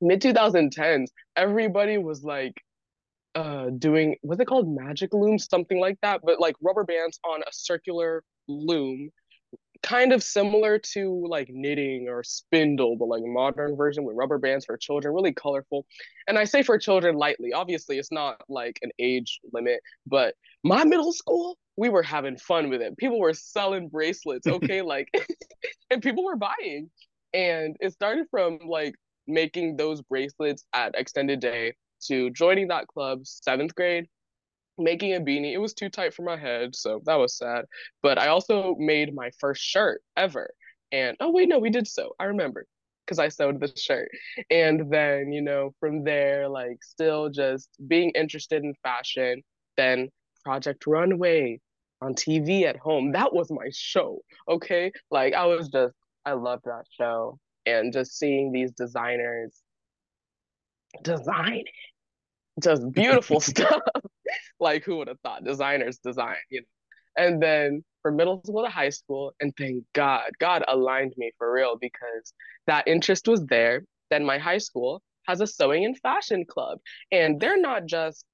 [0.01, 2.55] mid 2010s everybody was like
[3.35, 5.39] uh doing what's it called magic loom?
[5.39, 9.11] Something like that but like rubber bands on a circular loom
[9.83, 14.65] kind of similar to like knitting or spindle but like modern version with rubber bands
[14.65, 15.87] for children really colorful.
[16.27, 20.85] And i say for children lightly obviously it's not like an age limit but my
[20.85, 22.99] middle school we were having fun with it.
[22.99, 25.09] People were selling bracelets okay like
[25.91, 26.91] and people were buying.
[27.33, 28.95] And it started from like
[29.27, 31.75] making those bracelets at extended day
[32.07, 34.07] to joining that club seventh grade
[34.79, 35.53] making a beanie.
[35.53, 37.65] It was too tight for my head, so that was sad.
[38.03, 40.51] But I also made my first shirt ever.
[40.93, 42.15] And oh wait, no, we did sew.
[42.19, 42.67] I remember
[43.05, 44.11] because I sewed the shirt.
[44.51, 49.43] And then, you know, from there, like still just being interested in fashion,
[49.77, 50.11] then
[50.45, 51.61] Project Runway
[52.03, 53.13] on TV at home.
[53.13, 54.21] That was my show.
[54.49, 54.93] Okay.
[55.11, 57.39] Like I was just I loved that show.
[57.67, 59.61] And just seeing these designers
[61.03, 63.81] design it, just beautiful stuff.
[64.61, 66.67] like who would have thought designers design, you know?
[67.25, 71.53] And then for middle school to high school, and thank God, God aligned me for
[71.53, 72.33] real because
[72.67, 73.83] that interest was there.
[74.11, 76.79] Then my high school has a sewing and fashion club,
[77.11, 78.25] and they're not just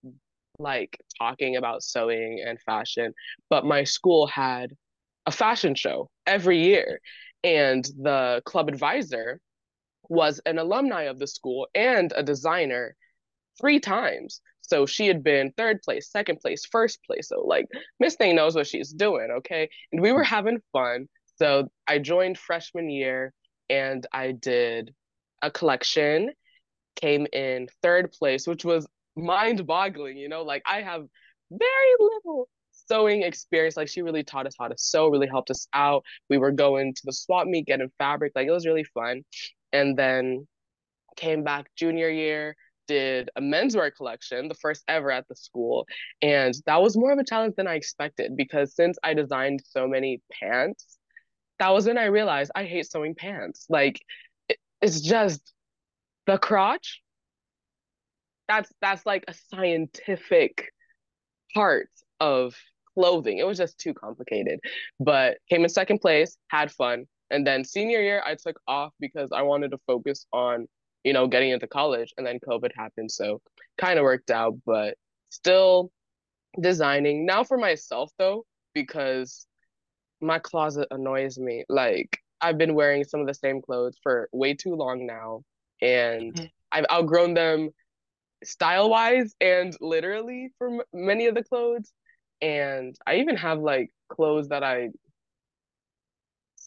[0.58, 3.12] like talking about sewing and fashion,
[3.50, 4.70] but my school had
[5.26, 7.00] a fashion show every year.
[7.42, 9.40] And the club advisor
[10.08, 12.94] was an alumni of the school and a designer
[13.60, 14.40] three times.
[14.66, 17.28] So she had been third place, second place, first place.
[17.28, 17.66] So like
[18.00, 19.68] Miss Thing knows what she's doing, okay?
[19.92, 21.06] And we were having fun.
[21.36, 23.32] So I joined freshman year
[23.68, 24.94] and I did
[25.42, 26.32] a collection,
[26.96, 28.86] came in third place, which was
[29.16, 31.04] mind-boggling, you know, like I have
[31.50, 33.76] very little sewing experience.
[33.76, 36.04] Like she really taught us how to sew, really helped us out.
[36.30, 39.22] We were going to the swap meet, getting fabric, like it was really fun.
[39.72, 40.46] And then
[41.16, 42.56] came back junior year,
[42.86, 45.86] did a menswear collection, the first ever at the school.
[46.22, 49.86] And that was more of a challenge than I expected because since I designed so
[49.86, 50.98] many pants,
[51.58, 53.66] that was when I realized I hate sewing pants.
[53.68, 54.00] Like
[54.48, 55.40] it, it's just
[56.26, 57.00] the crotch.
[58.48, 60.70] That's that's like a scientific
[61.54, 61.88] part
[62.20, 62.54] of
[62.94, 63.38] clothing.
[63.38, 64.60] It was just too complicated.
[65.00, 67.06] But came in second place, had fun.
[67.30, 70.68] And then senior year, I took off because I wanted to focus on
[71.04, 73.10] you know, getting into college and then COVID happened.
[73.10, 73.40] So
[73.78, 74.96] kind of worked out, but
[75.28, 75.90] still
[76.60, 77.26] designing.
[77.26, 78.44] Now for myself though,
[78.74, 79.46] because
[80.20, 81.64] my closet annoys me.
[81.68, 85.42] Like I've been wearing some of the same clothes for way too long now.
[85.80, 86.44] And mm-hmm.
[86.72, 87.70] I've outgrown them
[88.42, 91.92] style wise and literally for m- many of the clothes.
[92.40, 94.90] And I even have like clothes that I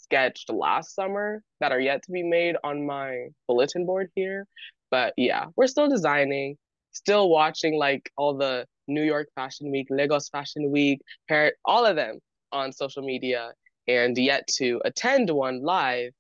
[0.07, 4.47] sketched last summer that are yet to be made on my bulletin board here.
[4.89, 6.57] But yeah, we're still designing.
[6.97, 11.95] still watching like all the New York Fashion Week, Lagos Fashion Week, Paris, all of
[11.95, 12.19] them
[12.51, 13.51] on social media,
[13.87, 16.11] and yet to attend one live.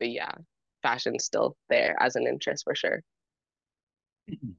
[0.00, 0.32] But yeah,
[0.82, 3.00] fashion's still there as an interest for sure.
[4.30, 4.52] Mm-hmm.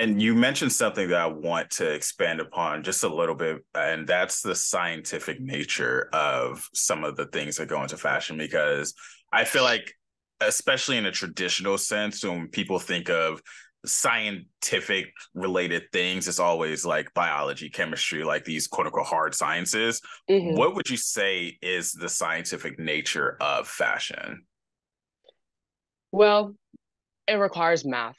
[0.00, 4.06] And you mentioned something that I want to expand upon just a little bit, and
[4.06, 8.38] that's the scientific nature of some of the things that go into fashion.
[8.38, 8.94] Because
[9.32, 9.92] I feel like,
[10.40, 13.42] especially in a traditional sense, when people think of
[13.84, 20.00] scientific related things, it's always like biology, chemistry, like these quote unquote hard sciences.
[20.30, 20.56] Mm-hmm.
[20.56, 24.44] What would you say is the scientific nature of fashion?
[26.12, 26.54] Well,
[27.26, 28.16] it requires math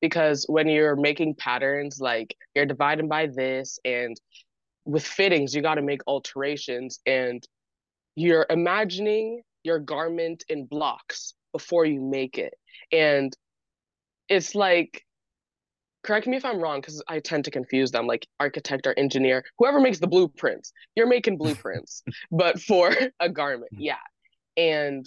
[0.00, 4.18] because when you're making patterns, like you're dividing by this, and
[4.84, 7.42] with fittings, you got to make alterations, and
[8.14, 12.54] you're imagining your garment in blocks before you make it.
[12.92, 13.32] And
[14.28, 15.04] it's like,
[16.02, 19.44] correct me if I'm wrong, because I tend to confuse them, like architect or engineer,
[19.58, 23.72] whoever makes the blueprints, you're making blueprints, but for a garment.
[23.74, 23.82] Hmm.
[23.82, 23.96] Yeah.
[24.56, 25.06] And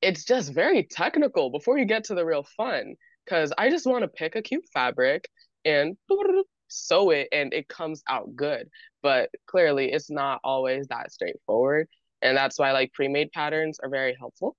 [0.00, 2.94] it's just very technical before you get to the real fun
[3.24, 5.28] because I just want to pick a cute fabric
[5.64, 5.96] and
[6.68, 8.68] sew it and it comes out good.
[9.02, 11.88] But clearly, it's not always that straightforward.
[12.22, 14.56] And that's why like pre-made patterns are very helpful.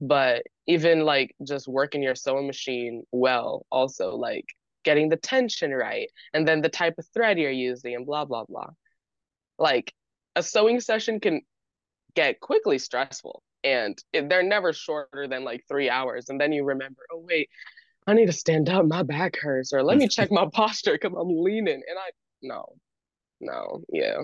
[0.00, 4.46] But even like just working your sewing machine well, also like
[4.84, 8.44] getting the tension right and then the type of thread you're using and blah, blah,
[8.44, 8.70] blah.
[9.58, 9.92] Like
[10.36, 11.42] a sewing session can
[12.14, 16.28] get quickly stressful and they're never shorter than like three hours.
[16.28, 17.48] And then you remember, oh, wait,
[18.06, 18.86] I need to stand up.
[18.86, 21.82] My back hurts, or let me check my posture because I'm leaning.
[21.88, 22.10] And I,
[22.42, 22.74] no,
[23.40, 24.22] no, yeah.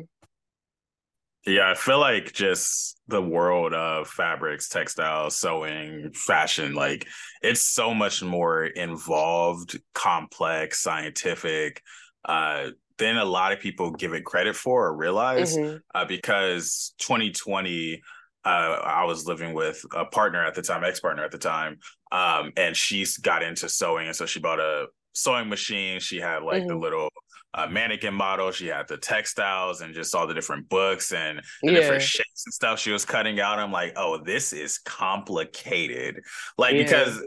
[1.47, 7.07] Yeah, I feel like just the world of fabrics, textiles, sewing, fashion, like
[7.41, 11.83] it's so much more involved, complex, scientific,
[12.27, 12.69] uh,
[12.99, 15.57] than a lot of people give it credit for or realize.
[15.57, 15.79] Mm-hmm.
[15.95, 18.03] Uh, because 2020,
[18.45, 21.79] uh, I was living with a partner at the time, ex partner at the time,
[22.13, 26.01] um, and she's got into sewing, and so she bought a sewing machine.
[26.01, 26.69] She had like mm-hmm.
[26.69, 27.11] the little
[27.55, 28.51] uh, mannequin model.
[28.51, 31.81] She had the textiles and just all the different books and the yeah.
[31.81, 33.59] different shapes and stuff she was cutting out.
[33.59, 36.21] I'm like, oh, this is complicated.
[36.57, 36.83] Like yeah.
[36.85, 37.23] because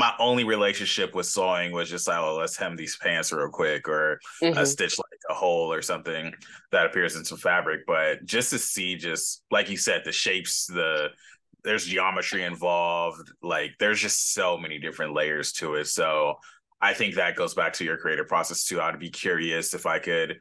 [0.00, 3.86] my only relationship with sewing was just like, oh, let's hem these pants real quick
[3.86, 4.56] or mm-hmm.
[4.56, 6.32] a stitch like a hole or something
[6.72, 7.82] that appears in some fabric.
[7.86, 11.08] But just to see, just like you said, the shapes, the
[11.64, 13.30] there's geometry involved.
[13.42, 15.86] Like there's just so many different layers to it.
[15.86, 16.36] So
[16.80, 18.80] I think that goes back to your creative process too.
[18.80, 20.40] I'd be curious if I could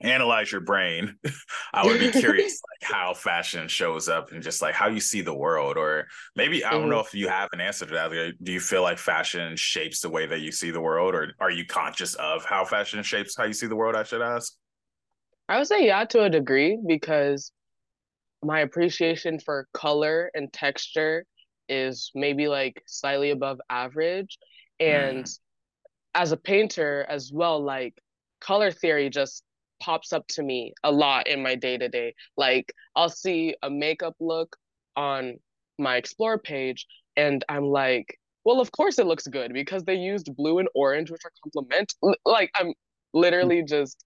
[0.00, 1.16] analyze your brain,
[1.72, 5.20] I would be curious like how fashion shows up and just like how you see
[5.20, 5.76] the world.
[5.76, 7.06] Or maybe I don't know mm-hmm.
[7.06, 8.34] if you have an answer to that.
[8.42, 11.50] do you feel like fashion shapes the way that you see the world, or are
[11.50, 13.96] you conscious of how fashion shapes how you see the world?
[13.96, 14.54] I should ask.
[15.48, 17.52] I would say yeah to a degree because
[18.42, 21.26] my appreciation for color and texture
[21.68, 24.38] is maybe like slightly above average.
[24.78, 25.38] And mm.
[26.14, 27.94] as a painter as well, like
[28.40, 29.42] color theory just
[29.80, 32.14] pops up to me a lot in my day to day.
[32.36, 34.56] Like I'll see a makeup look
[34.96, 35.36] on
[35.78, 40.34] my explore page and I'm like, well, of course it looks good because they used
[40.36, 41.94] blue and orange, which are complement.
[42.24, 42.74] Like I'm mm.
[43.12, 44.04] literally just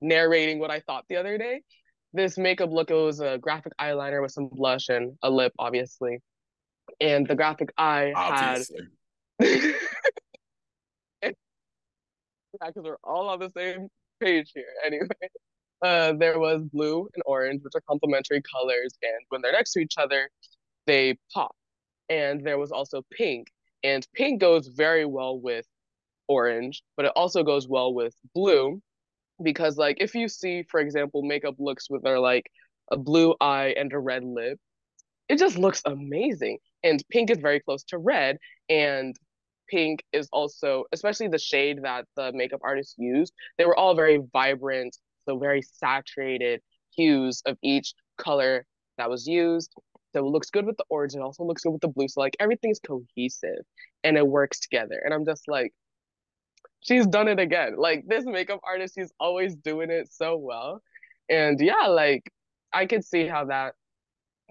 [0.00, 1.62] narrating what I thought the other day.
[2.12, 6.18] This makeup look, it was a graphic eyeliner with some blush and a lip, obviously.
[7.00, 8.86] And the graphic eye obviously.
[9.40, 11.34] had
[12.52, 13.88] because we're all on the same
[14.24, 14.64] page here.
[14.86, 15.08] Anyway,
[15.82, 19.80] uh, there was blue and orange, which are complementary colors, and when they're next to
[19.80, 20.30] each other,
[20.86, 21.54] they pop.
[22.08, 23.48] And there was also pink,
[23.82, 25.66] and pink goes very well with
[26.28, 28.80] orange, but it also goes well with blue,
[29.42, 32.46] because like if you see, for example, makeup looks with their like
[32.90, 34.58] a blue eye and a red lip,
[35.28, 36.58] it just looks amazing.
[36.82, 39.16] And pink is very close to red, and
[39.68, 44.20] pink is also, especially the shade that the makeup artist used, they were all very
[44.32, 44.96] vibrant,
[45.26, 46.60] so very saturated
[46.96, 48.66] hues of each color
[48.98, 49.72] that was used.
[50.12, 52.08] So it looks good with the orange, it also looks good with the blue.
[52.08, 53.64] So like everything's cohesive
[54.04, 55.00] and it works together.
[55.04, 55.72] And I'm just like,
[56.80, 57.76] she's done it again.
[57.76, 60.82] Like this makeup artist, she's always doing it so well.
[61.28, 62.30] And yeah, like
[62.72, 63.74] I could see how that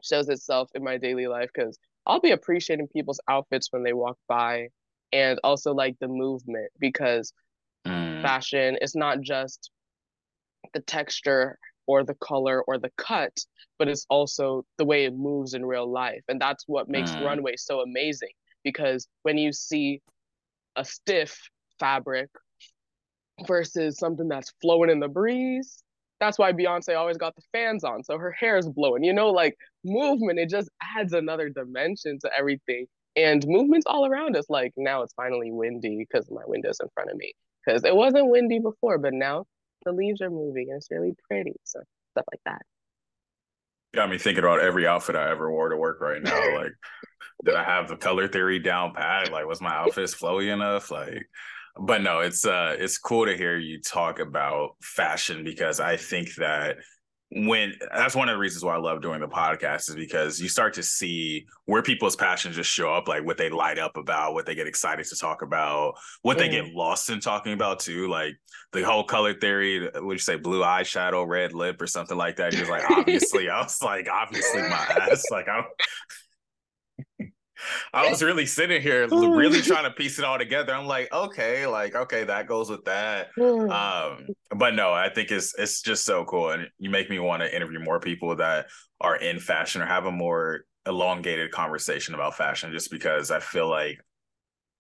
[0.04, 4.18] shows itself in my daily life because I'll be appreciating people's outfits when they walk
[4.28, 4.68] by
[5.14, 7.34] and also like the movement because
[7.88, 8.22] mm.
[8.22, 9.72] fashion is not just
[10.74, 11.58] the texture
[11.88, 13.38] or the color or the cut
[13.78, 17.24] but it's also the way it moves in real life and that's what makes mm.
[17.24, 18.32] runway so amazing
[18.64, 20.02] because when you see
[20.76, 21.38] a stiff
[21.80, 22.30] fabric
[23.48, 25.84] versus something that's flowing in the breeze.
[26.20, 29.04] That's why Beyonce always got the fans on, so her hair is blowing.
[29.04, 32.86] You know, like movement, it just adds another dimension to everything.
[33.16, 34.46] And movement's all around us.
[34.50, 37.34] Like now it's finally windy because my window's in front of me.
[37.66, 39.46] Because it wasn't windy before, but now
[39.86, 41.54] the leaves are moving and it's really pretty.
[41.64, 41.80] So
[42.12, 42.62] stuff like that.
[43.94, 46.56] Got me thinking about every outfit I ever wore to work right now.
[46.58, 46.72] Like,
[47.46, 49.32] did I have the color theory down pat?
[49.32, 50.90] Like, was my outfit flowy enough?
[50.90, 51.24] Like,
[51.80, 56.36] but no, it's uh, it's cool to hear you talk about fashion because I think
[56.36, 56.78] that
[57.36, 60.48] when that's one of the reasons why I love doing the podcast is because you
[60.48, 64.34] start to see where people's passions just show up, like what they light up about,
[64.34, 66.76] what they get excited to talk about, what they get mm.
[66.76, 68.08] lost in talking about too.
[68.08, 68.36] Like
[68.72, 72.54] the whole color theory, would you say blue eyeshadow, red lip, or something like that?
[72.54, 75.26] You're like, obviously, I was like, obviously my ass.
[75.32, 75.64] Like I'm
[77.94, 80.74] I was really sitting here really trying to piece it all together.
[80.74, 83.30] I'm like, okay, like okay, that goes with that.
[83.40, 87.44] Um, but no, I think it's it's just so cool, and you make me want
[87.44, 88.68] to interview more people that
[89.02, 93.70] are in fashion or have a more elongated conversation about fashion, just because I feel
[93.70, 94.00] like.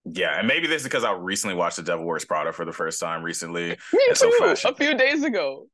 [0.06, 2.74] Yeah, and maybe this is because I recently watched The Devil Wears Prada for the
[2.74, 3.70] first time recently.
[3.70, 4.56] Me too.
[4.56, 5.68] So a few days ago.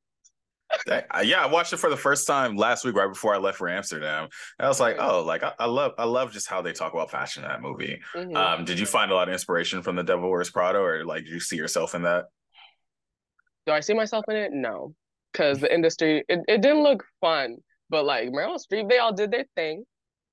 [0.88, 3.70] Yeah, I watched it for the first time last week, right before I left for
[3.70, 4.30] Amsterdam.
[4.58, 6.94] And I was like, oh, like I, I, love, I love just how they talk
[6.94, 8.00] about fashion in that movie.
[8.16, 8.36] Mm-hmm.
[8.36, 11.24] Um, did you find a lot of inspiration from The Devil Wears Prada, or like,
[11.24, 12.26] did you see yourself in that?
[13.66, 14.52] Do I see myself in it?
[14.54, 14.94] No,
[15.32, 17.58] because the industry, it, it didn't look fun.
[17.90, 19.84] But like Meryl Streep, they all did their thing.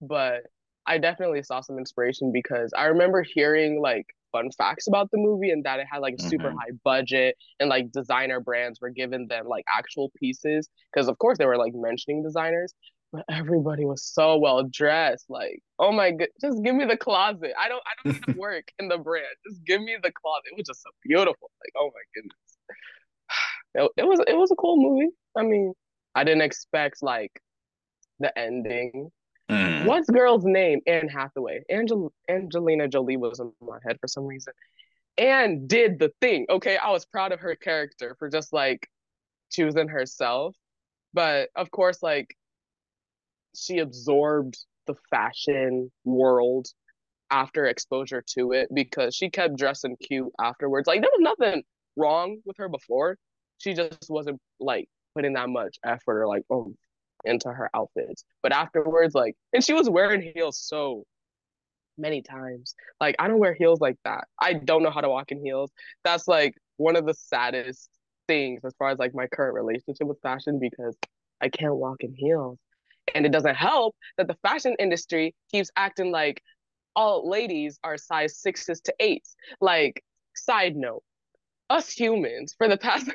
[0.01, 0.43] But
[0.87, 5.51] I definitely saw some inspiration because I remember hearing like fun facts about the movie
[5.51, 6.59] and that it had like a super mm-hmm.
[6.59, 11.39] high budget and like designer brands were giving them like actual pieces because of course
[11.39, 12.75] they were like mentioning designers
[13.13, 17.53] but everybody was so well dressed like oh my god just give me the closet.
[17.59, 19.27] I don't i don't need to work in the brand.
[19.49, 20.51] Just give me the closet.
[20.51, 21.51] It was just so beautiful.
[21.65, 22.37] Like oh my goodness.
[23.79, 25.11] It, it was it was a cool movie.
[25.37, 25.75] I mean
[26.17, 27.41] i didn't expect like
[28.19, 29.11] the ending
[29.89, 30.81] What's girl's name?
[30.87, 31.63] Anne Hathaway.
[31.71, 34.53] Angel Angelina Jolie was in my head for some reason.
[35.19, 36.47] Anne did the thing.
[36.51, 38.89] Okay, I was proud of her character for just like
[39.51, 40.55] choosing herself.
[41.15, 42.37] But of course, like
[43.57, 46.69] she absorbed the fashion world
[47.31, 50.87] after exposure to it because she kept dressing cute afterwards.
[50.87, 51.63] Like there was nothing
[51.97, 53.17] wrong with her before.
[53.59, 56.75] She just wasn't like putting that much effort or like oh
[57.25, 58.25] into her outfits.
[58.43, 61.05] But afterwards, like, and she was wearing heels so
[61.99, 62.75] many times.
[63.01, 64.25] Like, I don't wear heels like that.
[64.41, 65.71] I don't know how to walk in heels.
[66.05, 67.89] That's like one of the saddest
[68.29, 70.97] things as far as like my current relationship with fashion because
[71.41, 72.59] I can't walk in heels.
[73.15, 76.43] And it doesn't help that the fashion industry keeps acting like
[76.97, 79.37] all ladies are size sixes to eights.
[79.61, 80.03] Like,
[80.35, 81.03] side note,
[81.71, 83.11] us humans for the past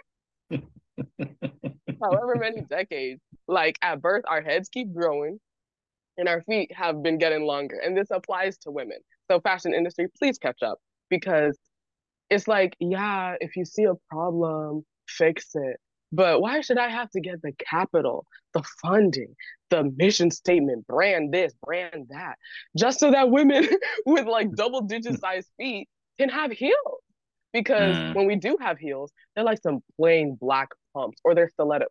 [2.02, 5.40] however many decades, like at birth, our heads keep growing
[6.18, 7.80] and our feet have been getting longer.
[7.84, 8.98] And this applies to women.
[9.30, 10.80] So, fashion industry, please catch up
[11.10, 11.58] because
[12.30, 15.78] it's like, yeah, if you see a problem, fix it.
[16.12, 19.34] But why should I have to get the capital, the funding,
[19.70, 22.36] the mission statement, brand this, brand that,
[22.78, 23.68] just so that women
[24.06, 25.88] with like double digit size feet
[26.20, 27.02] can have heels?
[27.54, 28.16] Because mm.
[28.16, 31.90] when we do have heels, they're like some plain black pumps or they're stilettos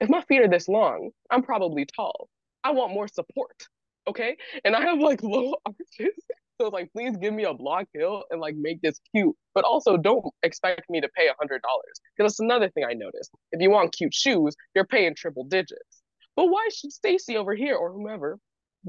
[0.00, 2.28] if my feet are this long, I'm probably tall.
[2.64, 3.66] I want more support.
[4.06, 4.36] Okay.
[4.64, 6.14] And I have like low arches.
[6.60, 9.34] So it's like, please give me a block heel and like make this cute.
[9.54, 12.00] But also don't expect me to pay a hundred dollars.
[12.16, 13.30] Because that's another thing I noticed.
[13.52, 16.02] If you want cute shoes, you're paying triple digits.
[16.34, 18.38] But why should Stacy over here or whomever,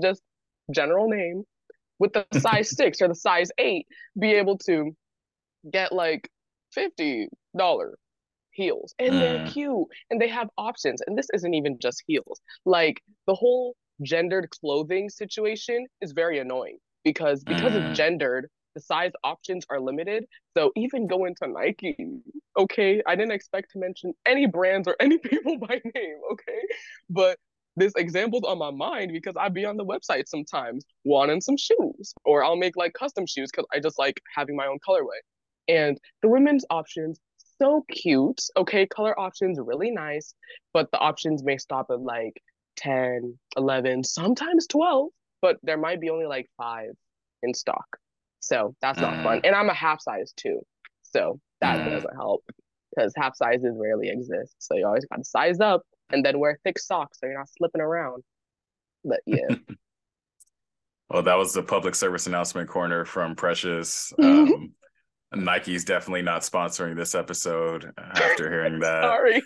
[0.01, 0.22] just
[0.74, 1.43] general name,
[1.99, 3.86] with the size six or the size eight,
[4.20, 4.95] be able to
[5.72, 6.30] get like
[6.74, 7.97] fifty dollar
[8.51, 9.19] heels and mm.
[9.19, 13.75] they're cute and they have options and this isn't even just heels like the whole
[14.01, 17.89] gendered clothing situation is very annoying because because mm.
[17.89, 20.25] it's gendered the size options are limited
[20.55, 21.95] so even going to nike
[22.57, 26.61] okay i didn't expect to mention any brands or any people by name okay
[27.09, 27.37] but
[27.79, 32.13] this example's on my mind because I'd be on the website sometimes wanting some shoes,
[32.25, 35.19] or I'll make like custom shoes because I just like having my own colorway.
[35.67, 37.19] And the women's options
[37.62, 38.41] so cute.
[38.57, 40.34] Okay, color options really nice,
[40.74, 42.41] but the options may stop at like
[42.78, 45.10] 10, 11, sometimes 12,
[45.41, 46.91] but there might be only like five
[47.43, 47.86] in stock.
[48.39, 49.24] So that's not mm.
[49.24, 49.41] fun.
[49.43, 50.62] And I'm a half size too.
[51.03, 51.89] So that mm.
[51.89, 52.43] doesn't help
[52.95, 54.55] because half sizes rarely exist.
[54.60, 57.49] So you always got to size up and then wear thick socks so you're not
[57.49, 58.24] slipping around.
[59.03, 59.47] But yeah.
[61.10, 64.14] well, that was the public service announcement corner from Precious.
[64.24, 64.74] Um,
[65.34, 69.03] Nike's definitely not sponsoring this episode after hearing that.
[69.03, 69.41] Sorry.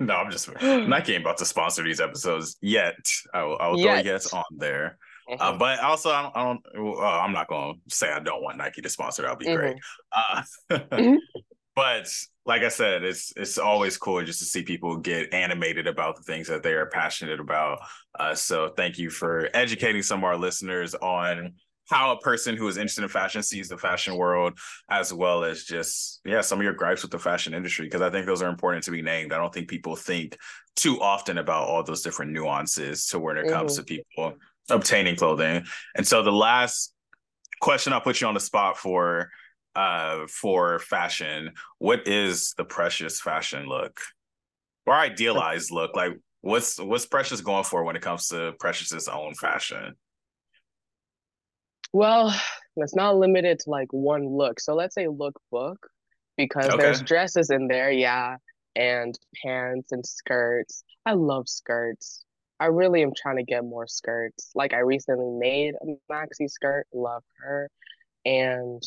[0.00, 2.94] No, I'm just Nike ain't about to sponsor these episodes yet.
[3.34, 4.98] I will, I will throw yes on there.
[5.38, 5.58] Uh, Mhm.
[5.60, 6.36] but also, I don't.
[6.36, 9.22] I don't uh, I'm not going to say I don't want Nike to sponsor.
[9.22, 9.76] That'd be great.
[10.10, 11.18] Uh, Mhm.
[11.76, 12.08] but
[12.46, 16.22] like I said, it's it's always cool just to see people get animated about the
[16.22, 17.78] things that they are passionate about.
[18.18, 21.52] Uh, so thank you for educating some of our listeners on
[21.90, 24.58] how a person who is interested in fashion sees the fashion world,
[24.90, 28.10] as well as just yeah some of your gripes with the fashion industry because I
[28.10, 29.32] think those are important to be named.
[29.32, 30.36] I don't think people think
[30.76, 34.34] too often about all those different nuances to when it comes to people
[34.70, 35.64] obtaining clothing.
[35.96, 36.94] And so the last
[37.60, 39.30] question I'll put you on the spot for
[39.74, 44.00] uh for fashion, what is the precious fashion look?
[44.86, 45.94] Or idealized look?
[45.94, 49.94] Like what's what's Precious going for when it comes to Precious's own fashion?
[51.92, 52.34] Well,
[52.76, 54.60] it's not limited to like one look.
[54.60, 55.88] So let's say look book
[56.36, 58.36] because there's dresses in there, yeah,
[58.76, 60.84] and pants and skirts.
[61.04, 62.24] I love skirts.
[62.58, 64.50] I really am trying to get more skirts.
[64.54, 67.70] Like I recently made a maxi skirt, love her,
[68.24, 68.82] and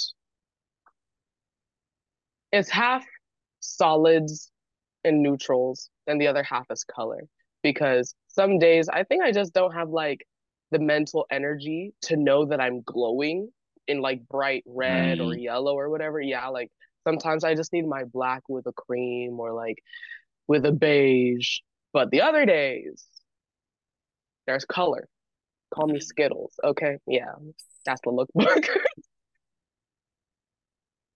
[2.51, 3.03] it's half
[3.59, 4.51] solids
[5.03, 7.23] and neutrals, and the other half is color.
[7.63, 10.25] Because some days I think I just don't have like
[10.73, 13.49] the mental energy to know that I'm glowing
[13.87, 15.41] in like bright red or mm.
[15.41, 16.19] yellow or whatever.
[16.19, 16.69] Yeah, like
[17.07, 19.77] sometimes I just need my black with a cream or like
[20.47, 21.59] with a beige.
[21.93, 23.05] But the other days,
[24.47, 25.07] there's color.
[25.73, 26.53] Call me Skittles.
[26.63, 27.33] Okay, yeah,
[27.85, 28.67] that's the lookbook.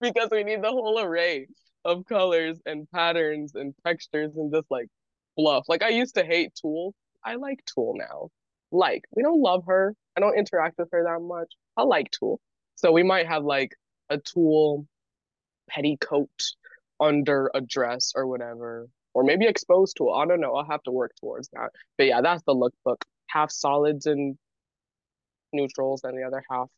[0.00, 1.48] because we need the whole array
[1.84, 4.88] of colors and patterns and textures and just like
[5.36, 5.64] fluff.
[5.68, 6.94] Like I used to hate Tulle.
[7.24, 8.30] I like Tulle now.
[8.70, 9.94] Like, we don't love her.
[10.16, 11.52] I don't interact with her that much.
[11.76, 12.40] I like Tulle.
[12.76, 13.74] So we might have like
[14.10, 14.86] a Tulle
[15.70, 16.28] petticoat
[17.00, 18.88] under a dress or whatever.
[19.14, 20.14] Or maybe exposed Tulle.
[20.14, 20.54] I don't know.
[20.54, 21.70] I'll have to work towards that.
[21.96, 23.02] But yeah, that's the lookbook.
[23.28, 24.36] Half solids and
[25.52, 26.68] neutrals and the other half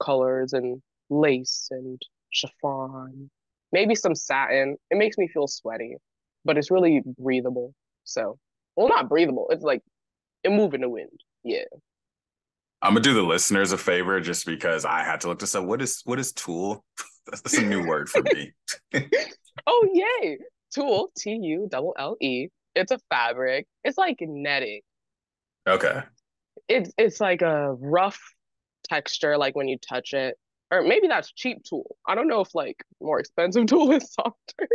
[0.00, 3.30] colors and lace and chiffon,
[3.72, 4.76] maybe some satin.
[4.90, 5.96] It makes me feel sweaty,
[6.44, 7.74] but it's really breathable.
[8.04, 8.38] So,
[8.76, 9.48] well, not breathable.
[9.50, 9.82] It's like
[10.44, 11.20] it move in the wind.
[11.48, 11.64] Yeah.
[12.82, 15.64] I'm gonna do the listeners a favor just because I had to look this up.
[15.64, 16.84] What is what is tulle?
[17.26, 18.52] That's a new word for me.
[19.66, 20.38] Oh, yay.
[20.74, 22.48] Tulle, T U double L E.
[22.74, 23.66] It's a fabric.
[23.84, 24.80] It's like netting.
[25.68, 26.02] Okay.
[26.68, 28.20] It's it's like a rough
[28.84, 30.36] texture, like when you touch it.
[30.70, 31.96] Or maybe that's cheap Tulle.
[32.06, 34.68] I don't know if like more expensive Tulle is softer.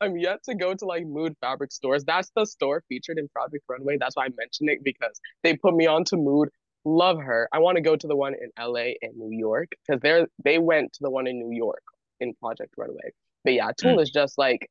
[0.00, 2.04] I'm yet to go to like Mood fabric stores.
[2.04, 3.96] That's the store featured in Project Runway.
[3.98, 6.50] That's why I mentioned it because they put me on to Mood.
[6.84, 7.48] Love her.
[7.52, 10.58] I want to go to the one in LA and New York because they're they
[10.58, 11.82] went to the one in New York
[12.20, 13.12] in Project Runway.
[13.44, 14.00] But yeah, Tulle hmm.
[14.00, 14.68] is just like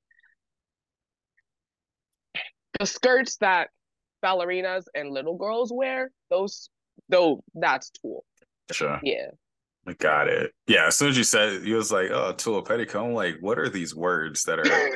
[2.79, 3.69] the skirts that
[4.23, 6.11] ballerinas and little girls wear.
[6.29, 6.69] Those,
[7.09, 8.23] though, that's Tulle.
[8.71, 8.99] Sure.
[9.03, 9.31] Yeah.
[9.87, 10.51] I got it.
[10.67, 10.87] Yeah.
[10.87, 13.69] As soon as you said, you was like, "Oh, tulle petticoat." I'm like, what are
[13.69, 14.89] these words that are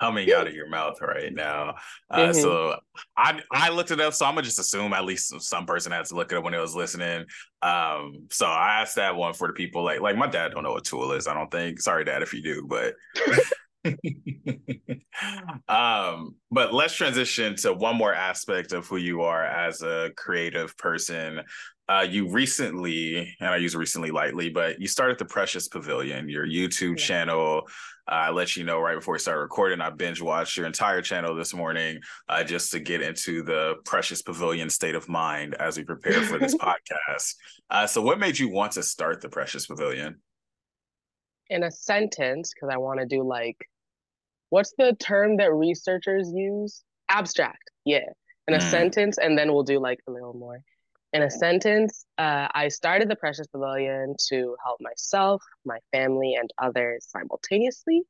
[0.00, 1.74] coming out of your mouth right now?
[2.10, 2.34] Uh, Mhm.
[2.42, 2.76] So
[3.16, 6.04] I I looked it up, so I'm gonna just assume at least some person had
[6.06, 7.24] to look it up when they was listening.
[7.60, 10.70] Um, so I asked that one for the people like like my dad don't know
[10.72, 11.26] what tulle is.
[11.26, 11.80] I don't think.
[11.80, 12.94] Sorry, dad, if you do, but.
[15.68, 20.76] um but let's transition to one more aspect of who you are as a creative
[20.76, 21.40] person.
[21.88, 26.46] Uh you recently and i use recently lightly but you started the precious pavilion your
[26.46, 27.04] youtube Yeah.
[27.06, 27.62] channel.
[28.10, 31.00] Uh, i let you know right before we started recording i binge watched your entire
[31.02, 35.76] channel this morning uh, just to get into the precious pavilion state of mind as
[35.76, 37.34] we prepare for this podcast.
[37.70, 40.20] Uh, so what made you want to start the precious pavilion?
[41.50, 43.56] In a sentence, because I want to do like,
[44.54, 46.84] what's the term that researchers use?
[47.08, 47.72] Abstract.
[47.84, 48.06] Yeah.
[48.46, 48.70] In a Mm.
[48.70, 50.60] sentence, and then we'll do like a little more.
[51.12, 56.48] In a sentence, uh, I started the Precious Pavilion to help myself, my family, and
[56.62, 58.02] others simultaneously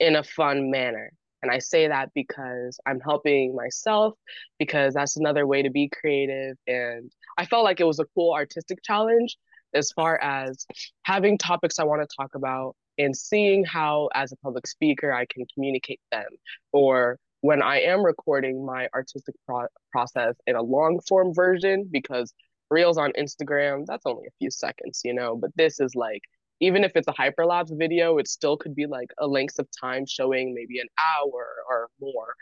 [0.00, 1.12] in a fun manner.
[1.42, 4.14] And I say that because I'm helping myself,
[4.58, 6.56] because that's another way to be creative.
[6.66, 9.36] And I felt like it was a cool artistic challenge
[9.74, 10.66] as far as
[11.02, 15.26] having topics I want to talk about and seeing how, as a public speaker, I
[15.26, 16.28] can communicate them.
[16.72, 22.32] Or when I am recording my artistic pro- process in a long form version, because
[22.70, 26.22] Reels on Instagram, that's only a few seconds, you know, but this is like,
[26.60, 30.06] even if it's a hyperlapse video, it still could be like a length of time
[30.06, 32.34] showing maybe an hour or more,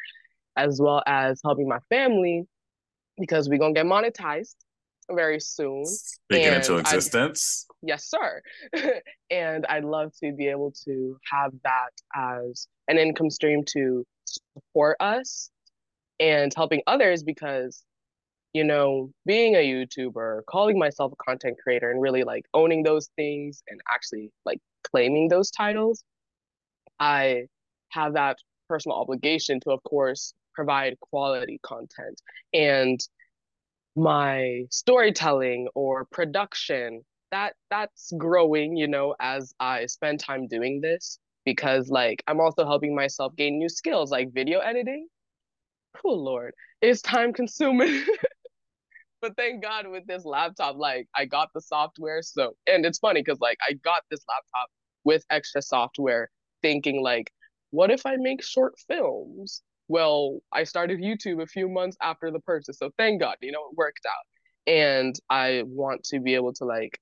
[0.56, 2.44] as well as helping my family
[3.18, 4.56] because we're gonna get monetized.
[5.14, 5.84] Very soon.
[5.84, 7.66] Speaking And into I- existence.
[7.82, 8.42] yes sir
[9.30, 14.98] and i'd love to be able to have that as an income stream to support
[15.00, 15.50] us
[16.20, 17.82] and helping others because
[18.52, 23.08] you know being a youtuber calling myself a content creator and really like owning those
[23.16, 24.58] things and actually like
[24.90, 26.04] claiming those titles
[26.98, 27.44] i
[27.88, 28.36] have that
[28.68, 32.20] personal obligation to of course provide quality content
[32.52, 33.00] and
[34.00, 41.18] my storytelling or production that that's growing you know as i spend time doing this
[41.44, 45.06] because like i'm also helping myself gain new skills like video editing.
[46.04, 48.04] Oh lord it's time consuming.
[49.22, 53.20] But thank god with this laptop like i got the software so and it's funny
[53.20, 54.70] because like i got this laptop
[55.04, 56.30] with extra software
[56.62, 57.30] thinking like
[57.70, 59.60] what if i make short films
[59.90, 63.66] well i started youtube a few months after the purchase so thank god you know
[63.70, 64.72] it worked out.
[64.72, 66.98] And i want to be able to like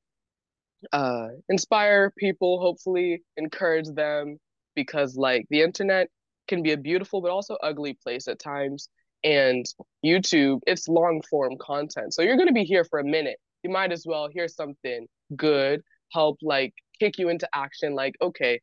[0.93, 4.39] uh inspire people hopefully encourage them
[4.75, 6.09] because like the internet
[6.49, 8.89] can be a beautiful but also ugly place at times
[9.23, 9.67] and
[10.05, 13.37] youtube it's long form content so you're going to be here for a minute.
[13.65, 15.07] You might as well hear something
[15.37, 15.83] good
[16.13, 18.61] help like kick you into action like okay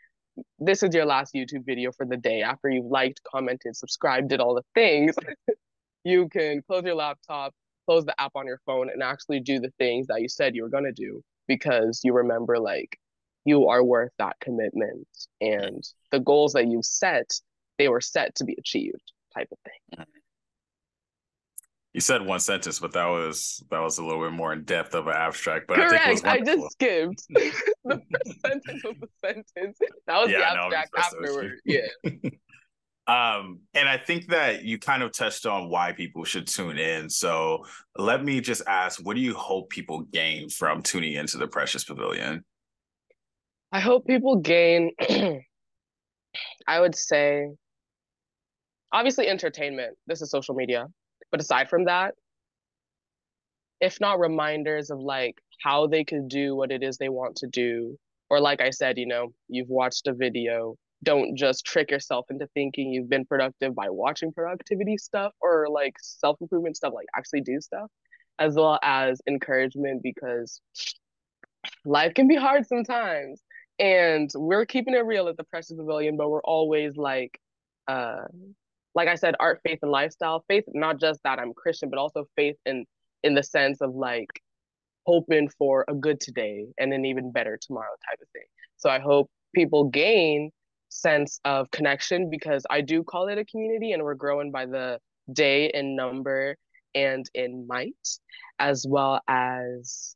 [0.60, 2.42] this is your last youtube video for the day.
[2.42, 5.16] After you've liked commented subscribed did all the things
[6.04, 7.54] you can close your laptop
[7.86, 10.64] close the app on your phone and actually do the things that you said you
[10.64, 12.98] were going to do because you remember like
[13.46, 15.08] you are worth that commitment
[15.40, 17.32] and the goals that you set
[17.78, 20.20] they were set to be achieved type of thing mm-hmm.
[21.96, 24.96] You said one sentence, but that was that was a little bit more in depth
[24.96, 25.66] of an abstract.
[25.66, 29.80] But I think it was correct i, just skipped the first sentence was the sentence
[30.06, 31.26] that was Yeah, the I know, I'm abstract you.
[31.26, 31.88] afterward yeah
[33.08, 37.08] Um, and I think that you kind of touched on why people should tune in.
[37.08, 37.64] So
[37.96, 41.84] let me just ask, what do you hope people gain from tuning into the Precious
[41.84, 42.44] Pavilion?
[43.72, 44.92] i hope people gain
[46.68, 47.48] i would say
[48.92, 50.88] obviously entertainment this is social media
[51.36, 52.14] but aside from that
[53.82, 57.46] if not reminders of like how they could do what it is they want to
[57.48, 57.98] do
[58.30, 62.48] or like i said you know you've watched a video don't just trick yourself into
[62.54, 67.60] thinking you've been productive by watching productivity stuff or like self-improvement stuff like actually do
[67.60, 67.90] stuff
[68.40, 70.62] as well as encouragement because
[71.86, 73.42] life can be hard sometimes.
[73.80, 77.40] And we're keeping it real at the precious pavilion but we're always like
[77.90, 78.24] uh
[78.96, 80.44] like i said art faith and lifestyle.
[80.48, 82.86] Faith not just that i'm christian but also faith in
[83.24, 84.42] in the sense of like
[85.06, 88.46] hoping for a good today and an even better tomorrow type of thing.
[88.78, 90.52] So i hope people gain
[90.90, 95.00] sense of connection because i do call it a community and we're growing by the
[95.34, 96.56] day in number
[96.94, 98.08] and in might
[98.60, 100.16] as well as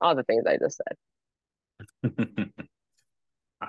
[0.00, 0.80] all the things i just
[2.04, 2.50] said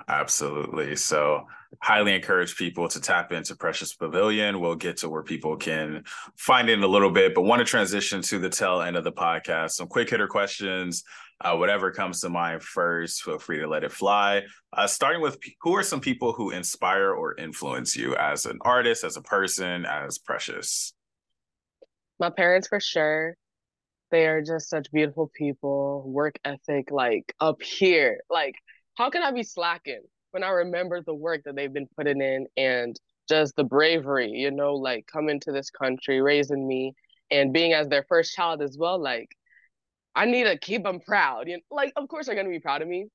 [0.08, 0.94] Absolutely.
[0.96, 1.46] So,
[1.82, 4.60] highly encourage people to tap into Precious Pavilion.
[4.60, 6.04] We'll get to where people can
[6.36, 9.04] find it in a little bit, but want to transition to the tail end of
[9.04, 9.72] the podcast.
[9.72, 11.02] Some quick hitter questions.
[11.40, 14.42] Uh, whatever comes to mind first, feel free to let it fly.
[14.72, 19.04] Uh, starting with who are some people who inspire or influence you as an artist,
[19.04, 20.92] as a person, as Precious?
[22.20, 23.34] my parents for sure
[24.10, 28.54] they are just such beautiful people work ethic like up here like
[29.00, 30.02] how can i be slacking
[30.32, 34.50] when i remember the work that they've been putting in and just the bravery you
[34.50, 36.92] know like coming to this country raising me
[37.30, 39.28] and being as their first child as well like
[40.14, 42.60] i need to keep them proud you know, like of course they're going to be
[42.60, 43.06] proud of me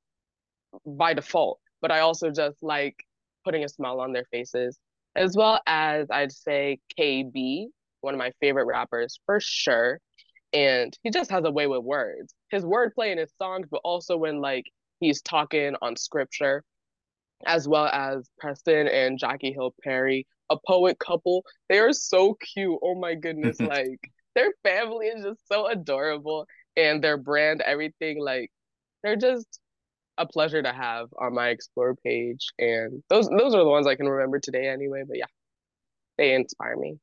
[0.85, 2.95] by default but i also just like
[3.43, 4.79] putting a smile on their faces
[5.15, 7.67] as well as i'd say KB
[8.05, 9.99] one of my favorite rappers for sure.
[10.53, 12.33] And he just has a way with words.
[12.49, 14.65] His wordplay in his songs, but also when like
[14.99, 16.63] he's talking on scripture,
[17.45, 21.43] as well as Preston and Jackie Hill Perry, a poet couple.
[21.69, 22.79] They are so cute.
[22.81, 23.59] Oh my goodness.
[23.59, 23.99] like
[24.35, 26.45] their family is just so adorable
[26.77, 28.51] and their brand, everything, like
[29.03, 29.59] they're just
[30.17, 32.47] a pleasure to have on my explore page.
[32.59, 35.03] And those those are the ones I can remember today anyway.
[35.07, 35.25] But yeah,
[36.17, 36.97] they inspire me.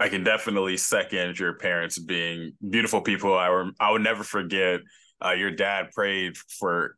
[0.00, 3.38] I can definitely second your parents being beautiful people.
[3.38, 4.80] I were, I would never forget
[5.24, 6.96] uh, your dad prayed for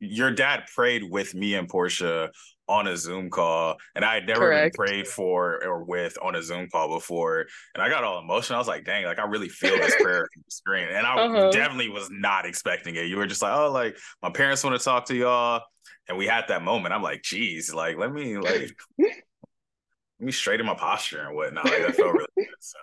[0.00, 2.30] your dad prayed with me and Portia
[2.68, 4.76] on a Zoom call, and I had never Correct.
[4.76, 8.56] been prayed for or with on a Zoom call before, and I got all emotional.
[8.56, 11.16] I was like, "Dang, like I really feel this prayer from the screen," and I
[11.18, 11.48] Uh-huh.
[11.50, 13.06] definitely was not expecting it.
[13.06, 15.62] You were just like, "Oh, like my parents want to talk to y'all,"
[16.08, 16.94] and we had that moment.
[16.94, 21.70] I'm like, "Geez, like let me like." let me straighten my posture and whatnot.
[21.70, 22.56] Like that felt really good.
[22.60, 22.78] So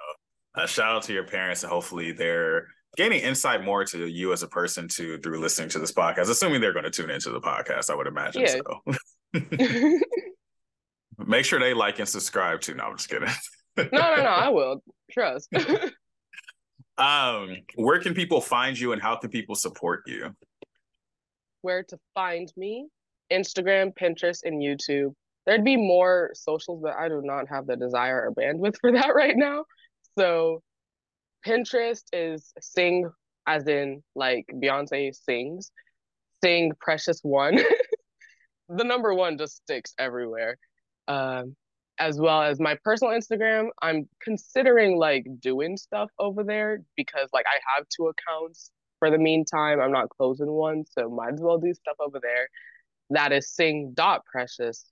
[0.56, 4.44] uh, shout out to your parents and hopefully they're gaining insight more to you as
[4.44, 6.30] a person to through listening to this podcast.
[6.30, 8.56] Assuming they're going to tune into the podcast, I would imagine yeah.
[9.34, 10.00] so.
[11.26, 12.74] Make sure they like and subscribe too.
[12.74, 13.30] No, I'm just kidding.
[13.78, 14.30] no, no, no.
[14.30, 14.82] I will
[15.12, 15.50] trust.
[16.98, 20.32] um, where can people find you, and how can people support you?
[21.62, 22.88] Where to find me?
[23.32, 25.14] Instagram, Pinterest, and YouTube.
[25.46, 29.16] There'd be more socials, but I do not have the desire or bandwidth for that
[29.16, 29.66] right now.
[30.18, 30.62] So
[31.46, 33.10] Pinterest is sing
[33.48, 35.72] as in like Beyonce sings,
[36.44, 37.60] sing precious one.
[38.70, 40.58] the number one just sticks everywhere.
[41.08, 41.56] Um,
[41.98, 47.46] as well as my personal Instagram, I'm considering like doing stuff over there because like
[47.48, 49.80] I have two accounts for the meantime.
[49.80, 52.50] I'm not closing one, so might as well do stuff over there.
[53.12, 54.86] That is sing dot precious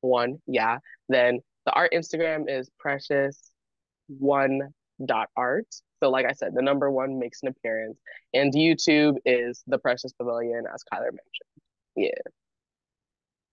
[0.00, 0.78] one, yeah.
[1.08, 3.50] Then the art Instagram is precious
[4.08, 5.66] one dot art.
[6.02, 7.98] So like I said, the number one makes an appearance.
[8.34, 11.62] And YouTube is the Precious Pavilion, as Kyler mentioned.
[11.96, 12.10] Yeah.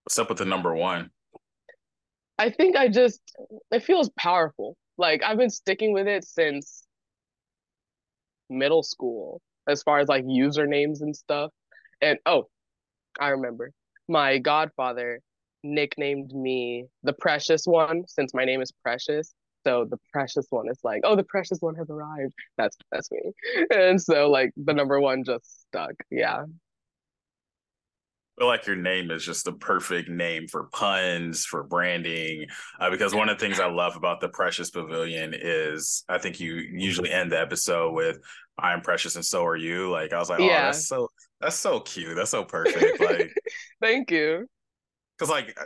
[0.04, 1.10] What's up with the number one?
[2.38, 3.22] I think I just
[3.72, 4.76] it feels powerful.
[4.98, 6.84] Like I've been sticking with it since
[8.50, 11.52] middle school, as far as like usernames and stuff.
[12.02, 12.48] And oh,
[13.20, 13.72] I remember
[14.08, 15.22] my godfather
[15.64, 19.34] nicknamed me the precious one since my name is Precious.
[19.66, 22.34] So the precious one is like, oh, the precious one has arrived.
[22.58, 23.32] That's that's me.
[23.74, 25.94] And so like the number one just stuck.
[26.12, 26.44] Yeah
[28.38, 32.46] feel like your name is just the perfect name for puns for branding
[32.80, 36.40] uh, because one of the things i love about the precious pavilion is i think
[36.40, 38.18] you usually end the episode with
[38.60, 41.10] i'm precious and so are you like i was like oh that's so
[41.40, 43.34] that's so cute that's so perfect like
[43.82, 44.46] thank you
[45.18, 45.58] because like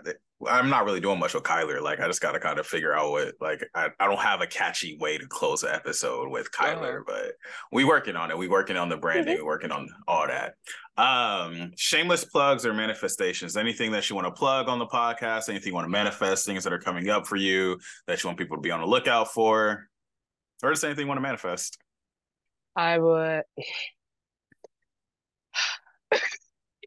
[0.47, 1.81] I'm not really doing much with Kyler.
[1.81, 4.41] Like I just got to kind of figure out what like I, I don't have
[4.41, 7.03] a catchy way to close an episode with Kyler, uh-huh.
[7.05, 7.31] but
[7.71, 8.37] we working on it.
[8.37, 9.35] We working on the branding.
[9.35, 9.43] Mm-hmm.
[9.43, 10.53] We working on all that.
[10.97, 13.57] Um, shameless plugs or manifestations.
[13.57, 15.49] Anything that you want to plug on the podcast?
[15.49, 16.45] Anything you want to manifest?
[16.45, 18.87] Things that are coming up for you that you want people to be on the
[18.87, 19.87] lookout for,
[20.63, 21.77] or just anything you want to manifest?
[22.75, 23.43] I would.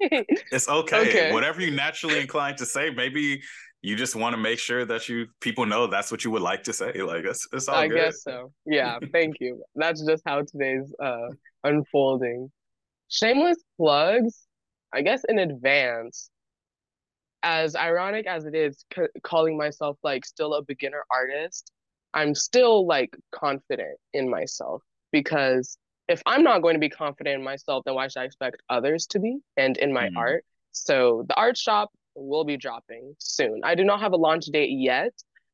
[0.52, 1.08] it's okay.
[1.08, 1.32] okay.
[1.32, 3.42] Whatever you naturally inclined to say, maybe
[3.82, 6.62] you just want to make sure that you people know that's what you would like
[6.64, 6.92] to say.
[7.02, 7.96] Like it's it's all I good.
[7.96, 8.52] guess so.
[8.64, 9.62] Yeah, thank you.
[9.74, 11.28] That's just how today's uh
[11.64, 12.50] unfolding.
[13.08, 14.46] Shameless plugs,
[14.92, 16.30] I guess in advance.
[17.44, 21.72] As ironic as it is c- calling myself like still a beginner artist,
[22.14, 25.76] I'm still like confident in myself because
[26.12, 29.06] if I'm not going to be confident in myself, then why should I expect others
[29.08, 30.44] to be and in my mm art?
[30.72, 33.60] So the art shop will be dropping soon.
[33.64, 35.12] I do not have a launch date yet,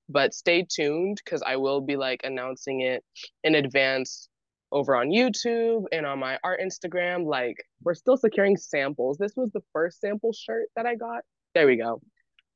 [0.09, 3.05] but stay tuned because I will be like announcing it
[3.45, 4.29] in advance
[4.71, 7.25] over on YouTube and on my art Instagram.
[7.25, 9.17] Like we're still securing samples.
[9.19, 11.23] This was the first sample shirt that I got.
[11.55, 12.01] There we go.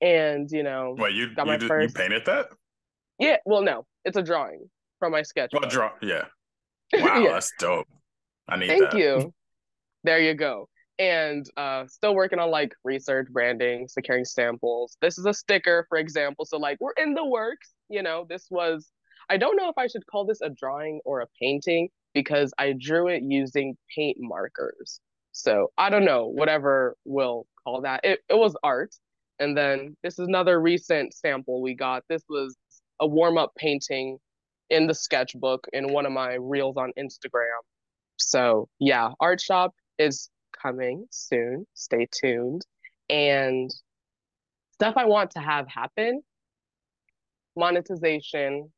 [0.01, 1.97] And you know, wait, you got my you, first...
[1.97, 2.49] you painted that?
[3.19, 3.37] Yeah.
[3.45, 4.69] Well, no, it's a drawing
[4.99, 5.51] from my sketch.
[5.53, 5.93] Well, draw.
[6.01, 6.25] Yeah.
[7.01, 7.33] Wow, yeah.
[7.33, 7.89] that's dope.
[8.49, 8.99] I need Thank that.
[8.99, 9.33] you.
[10.05, 10.69] There you go.
[10.99, 14.97] And uh, still working on like research, branding, securing samples.
[15.01, 16.45] This is a sticker, for example.
[16.45, 17.71] So like we're in the works.
[17.89, 18.91] You know, this was.
[19.31, 22.75] I don't know if I should call this a drawing or a painting because I
[22.79, 25.01] drew it using paint markers.
[25.31, 28.01] So I don't know, whatever we'll call that.
[28.05, 28.93] It it was art.
[29.39, 32.03] And then this is another recent sample we got.
[32.09, 32.57] This was
[33.01, 34.19] a warm up painting
[34.73, 37.61] in the sketchbook in one of my reels on Instagram.
[38.17, 40.31] So yeah, art shop is
[40.61, 41.67] coming soon.
[41.75, 42.63] Stay tuned.
[43.11, 43.71] And
[44.73, 46.23] stuff I want to have happen
[47.55, 48.73] monetization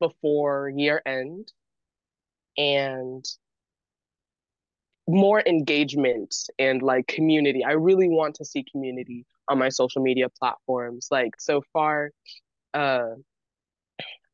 [0.00, 1.50] before year end
[2.58, 3.24] and
[5.08, 7.64] more engagement and like community.
[7.64, 11.08] I really want to see community on my social media platforms.
[11.10, 12.10] Like so far,
[12.74, 13.14] uh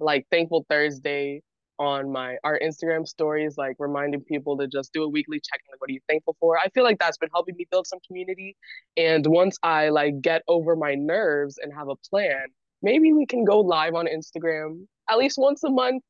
[0.05, 1.43] like Thankful Thursday
[1.78, 5.81] on my our Instagram stories, like reminding people to just do a weekly check-in, like
[5.81, 6.59] what are you thankful for?
[6.59, 8.56] I feel like that's been helping me build some community.
[8.97, 12.47] And once I like get over my nerves and have a plan,
[12.82, 16.02] maybe we can go live on Instagram at least once a month.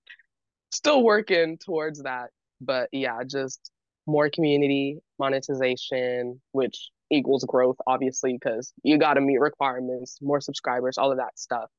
[0.72, 2.30] Still working towards that.
[2.60, 3.70] But yeah, just
[4.06, 10.98] more community, monetization, which equals growth, obviously, because you got to meet requirements, more subscribers,
[10.98, 11.70] all of that stuff.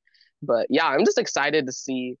[0.42, 2.16] But yeah, I'm just excited to see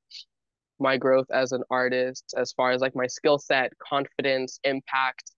[0.78, 5.30] my growth as an artist as far as like my skill set, confidence, impact,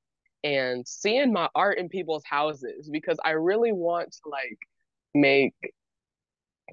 [0.45, 4.59] and seeing my art in people's houses because I really want to like
[5.15, 5.55] make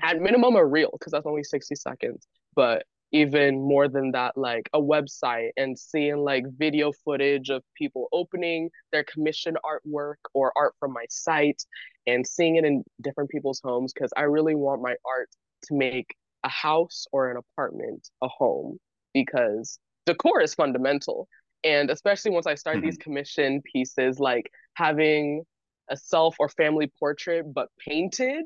[0.01, 2.27] at minimum a reel because that's only 60 seconds.
[2.55, 8.07] But even more than that, like a website and seeing like video footage of people
[8.11, 11.63] opening their commission artwork or art from my site
[12.07, 15.29] and seeing it in different people's homes because I really want my art
[15.63, 18.77] to make a house or an apartment a home
[19.13, 21.27] because decor is fundamental.
[21.63, 22.85] And especially once I start mm-hmm.
[22.85, 25.43] these commission pieces, like having
[25.89, 28.45] a self or family portrait but painted,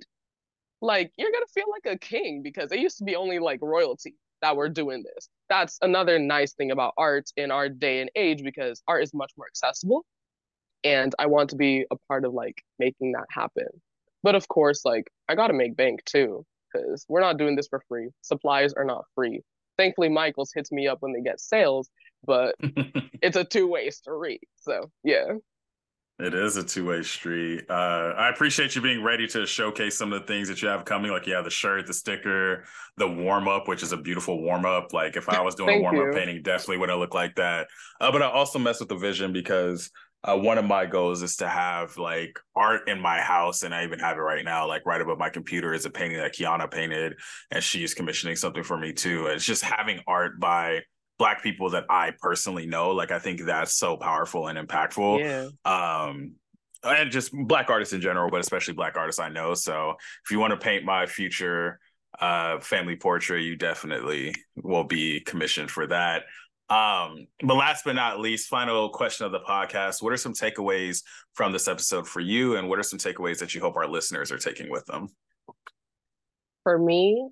[0.81, 4.15] like you're gonna feel like a king because it used to be only like royalty
[4.41, 5.27] that were doing this.
[5.49, 9.33] That's another nice thing about art in our day and age because art is much
[9.37, 10.05] more accessible.
[10.85, 13.67] And I want to be a part of like making that happen.
[14.23, 17.81] But of course, like I gotta make bank too, because we're not doing this for
[17.87, 18.09] free.
[18.21, 19.41] Supplies are not free.
[19.77, 21.89] Thankfully, Michaels hits me up when they get sales,
[22.25, 22.55] but
[23.21, 24.41] it's a two-way street.
[24.57, 25.25] So yeah.
[26.19, 27.63] It is a two way street.
[27.69, 30.83] Uh, I appreciate you being ready to showcase some of the things that you have
[30.83, 31.11] coming.
[31.11, 32.65] Like, yeah, the shirt, the sticker,
[32.97, 34.91] the warm up, which is a beautiful warm up.
[34.91, 37.67] Like, if I was doing a warm up painting, definitely wouldn't look like that.
[38.01, 39.91] Uh, but I also mess with the vision because
[40.23, 43.83] uh, one of my goals is to have like art in my house, and I
[43.85, 44.67] even have it right now.
[44.67, 47.15] Like right above my computer is a painting that Kiana painted,
[47.51, 49.27] and she's commissioning something for me too.
[49.27, 50.81] And it's just having art by
[51.17, 52.91] black people that I personally know.
[52.91, 55.19] Like I think that's so powerful and impactful.
[55.19, 55.49] Yeah.
[55.65, 56.35] Um
[56.81, 59.53] and just black artists in general, but especially black artists I know.
[59.53, 61.79] So if you want to paint my future
[62.19, 66.23] uh family portrait, you definitely will be commissioned for that.
[66.69, 70.03] Um, but last but not least, final question of the podcast.
[70.03, 72.57] What are some takeaways from this episode for you?
[72.57, 75.09] And what are some takeaways that you hope our listeners are taking with them?
[76.63, 77.29] For me,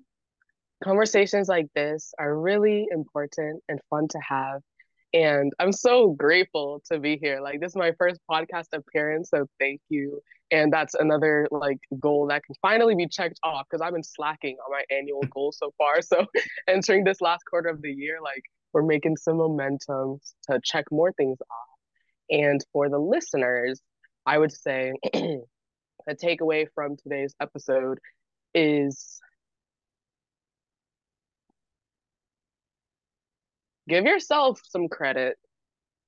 [0.82, 4.60] conversations like this are really important and fun to have.
[5.14, 7.40] And I'm so grateful to be here.
[7.40, 10.20] Like this is my first podcast appearance, so thank you.
[10.50, 14.56] And that's another like goal that can finally be checked off because I've been slacking
[14.64, 16.02] on my annual goal so far.
[16.02, 16.26] So
[16.68, 18.42] entering this last quarter of the year, like
[18.72, 20.18] we're making some momentum
[20.50, 21.78] to check more things off.
[22.30, 23.80] And for the listeners,
[24.26, 25.44] I would say the
[26.10, 27.98] takeaway from today's episode
[28.54, 29.20] is
[33.88, 35.36] give yourself some credit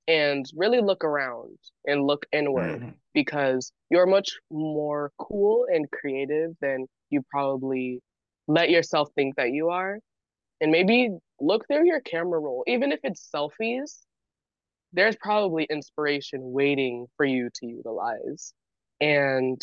[0.07, 2.89] and really look around and look inward mm-hmm.
[3.13, 8.01] because you're much more cool and creative than you probably
[8.47, 9.99] let yourself think that you are.
[10.59, 11.09] And maybe
[11.41, 13.99] look through your camera roll, even if it's selfies,
[14.93, 18.53] there's probably inspiration waiting for you to utilize.
[18.99, 19.59] And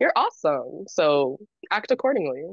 [0.00, 0.84] you're awesome.
[0.88, 1.38] So
[1.70, 2.44] act accordingly.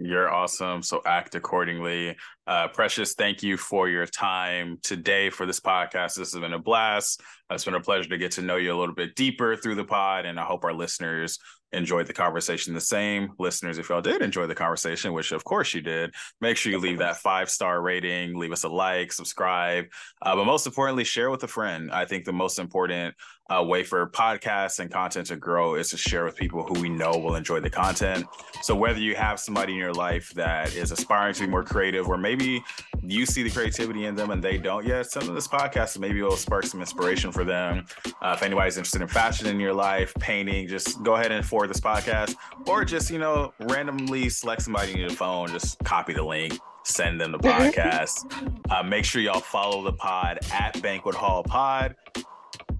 [0.00, 0.82] You're awesome.
[0.82, 2.16] So act accordingly.
[2.46, 6.14] Uh, Precious, thank you for your time today for this podcast.
[6.14, 7.20] This has been a blast.
[7.50, 9.84] It's been a pleasure to get to know you a little bit deeper through the
[9.84, 10.24] pod.
[10.24, 11.38] And I hope our listeners
[11.72, 13.30] enjoyed the conversation the same.
[13.38, 16.78] Listeners, if y'all did enjoy the conversation, which of course you did, make sure you
[16.78, 19.86] leave that five star rating, leave us a like, subscribe,
[20.22, 21.90] uh, but most importantly, share with a friend.
[21.90, 23.14] I think the most important
[23.48, 26.88] uh, way for podcasts and content to grow is to share with people who we
[26.88, 28.26] know will enjoy the content.
[28.62, 32.08] So whether you have somebody in your life that is aspiring to be more creative,
[32.08, 32.62] or maybe
[33.02, 36.02] you see the creativity in them and they don't yet, send them this podcast and
[36.02, 37.86] maybe it'll spark some inspiration for them.
[38.20, 41.70] Uh, if anybody's interested in fashion in your life, painting, just go ahead and forward
[41.70, 42.34] this podcast,
[42.66, 47.20] or just you know randomly select somebody in your phone, just copy the link send
[47.20, 48.24] them the podcast.
[48.70, 51.94] uh, make sure y'all follow the pod at Banquet Hall Pod.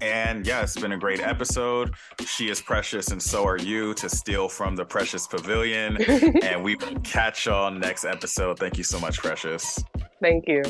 [0.01, 1.95] And yeah, it's been a great episode.
[2.27, 5.97] She is precious, and so are you to steal from the Precious Pavilion.
[6.43, 8.59] and we will catch y'all next episode.
[8.59, 9.83] Thank you so much, Precious.
[10.21, 10.63] Thank you.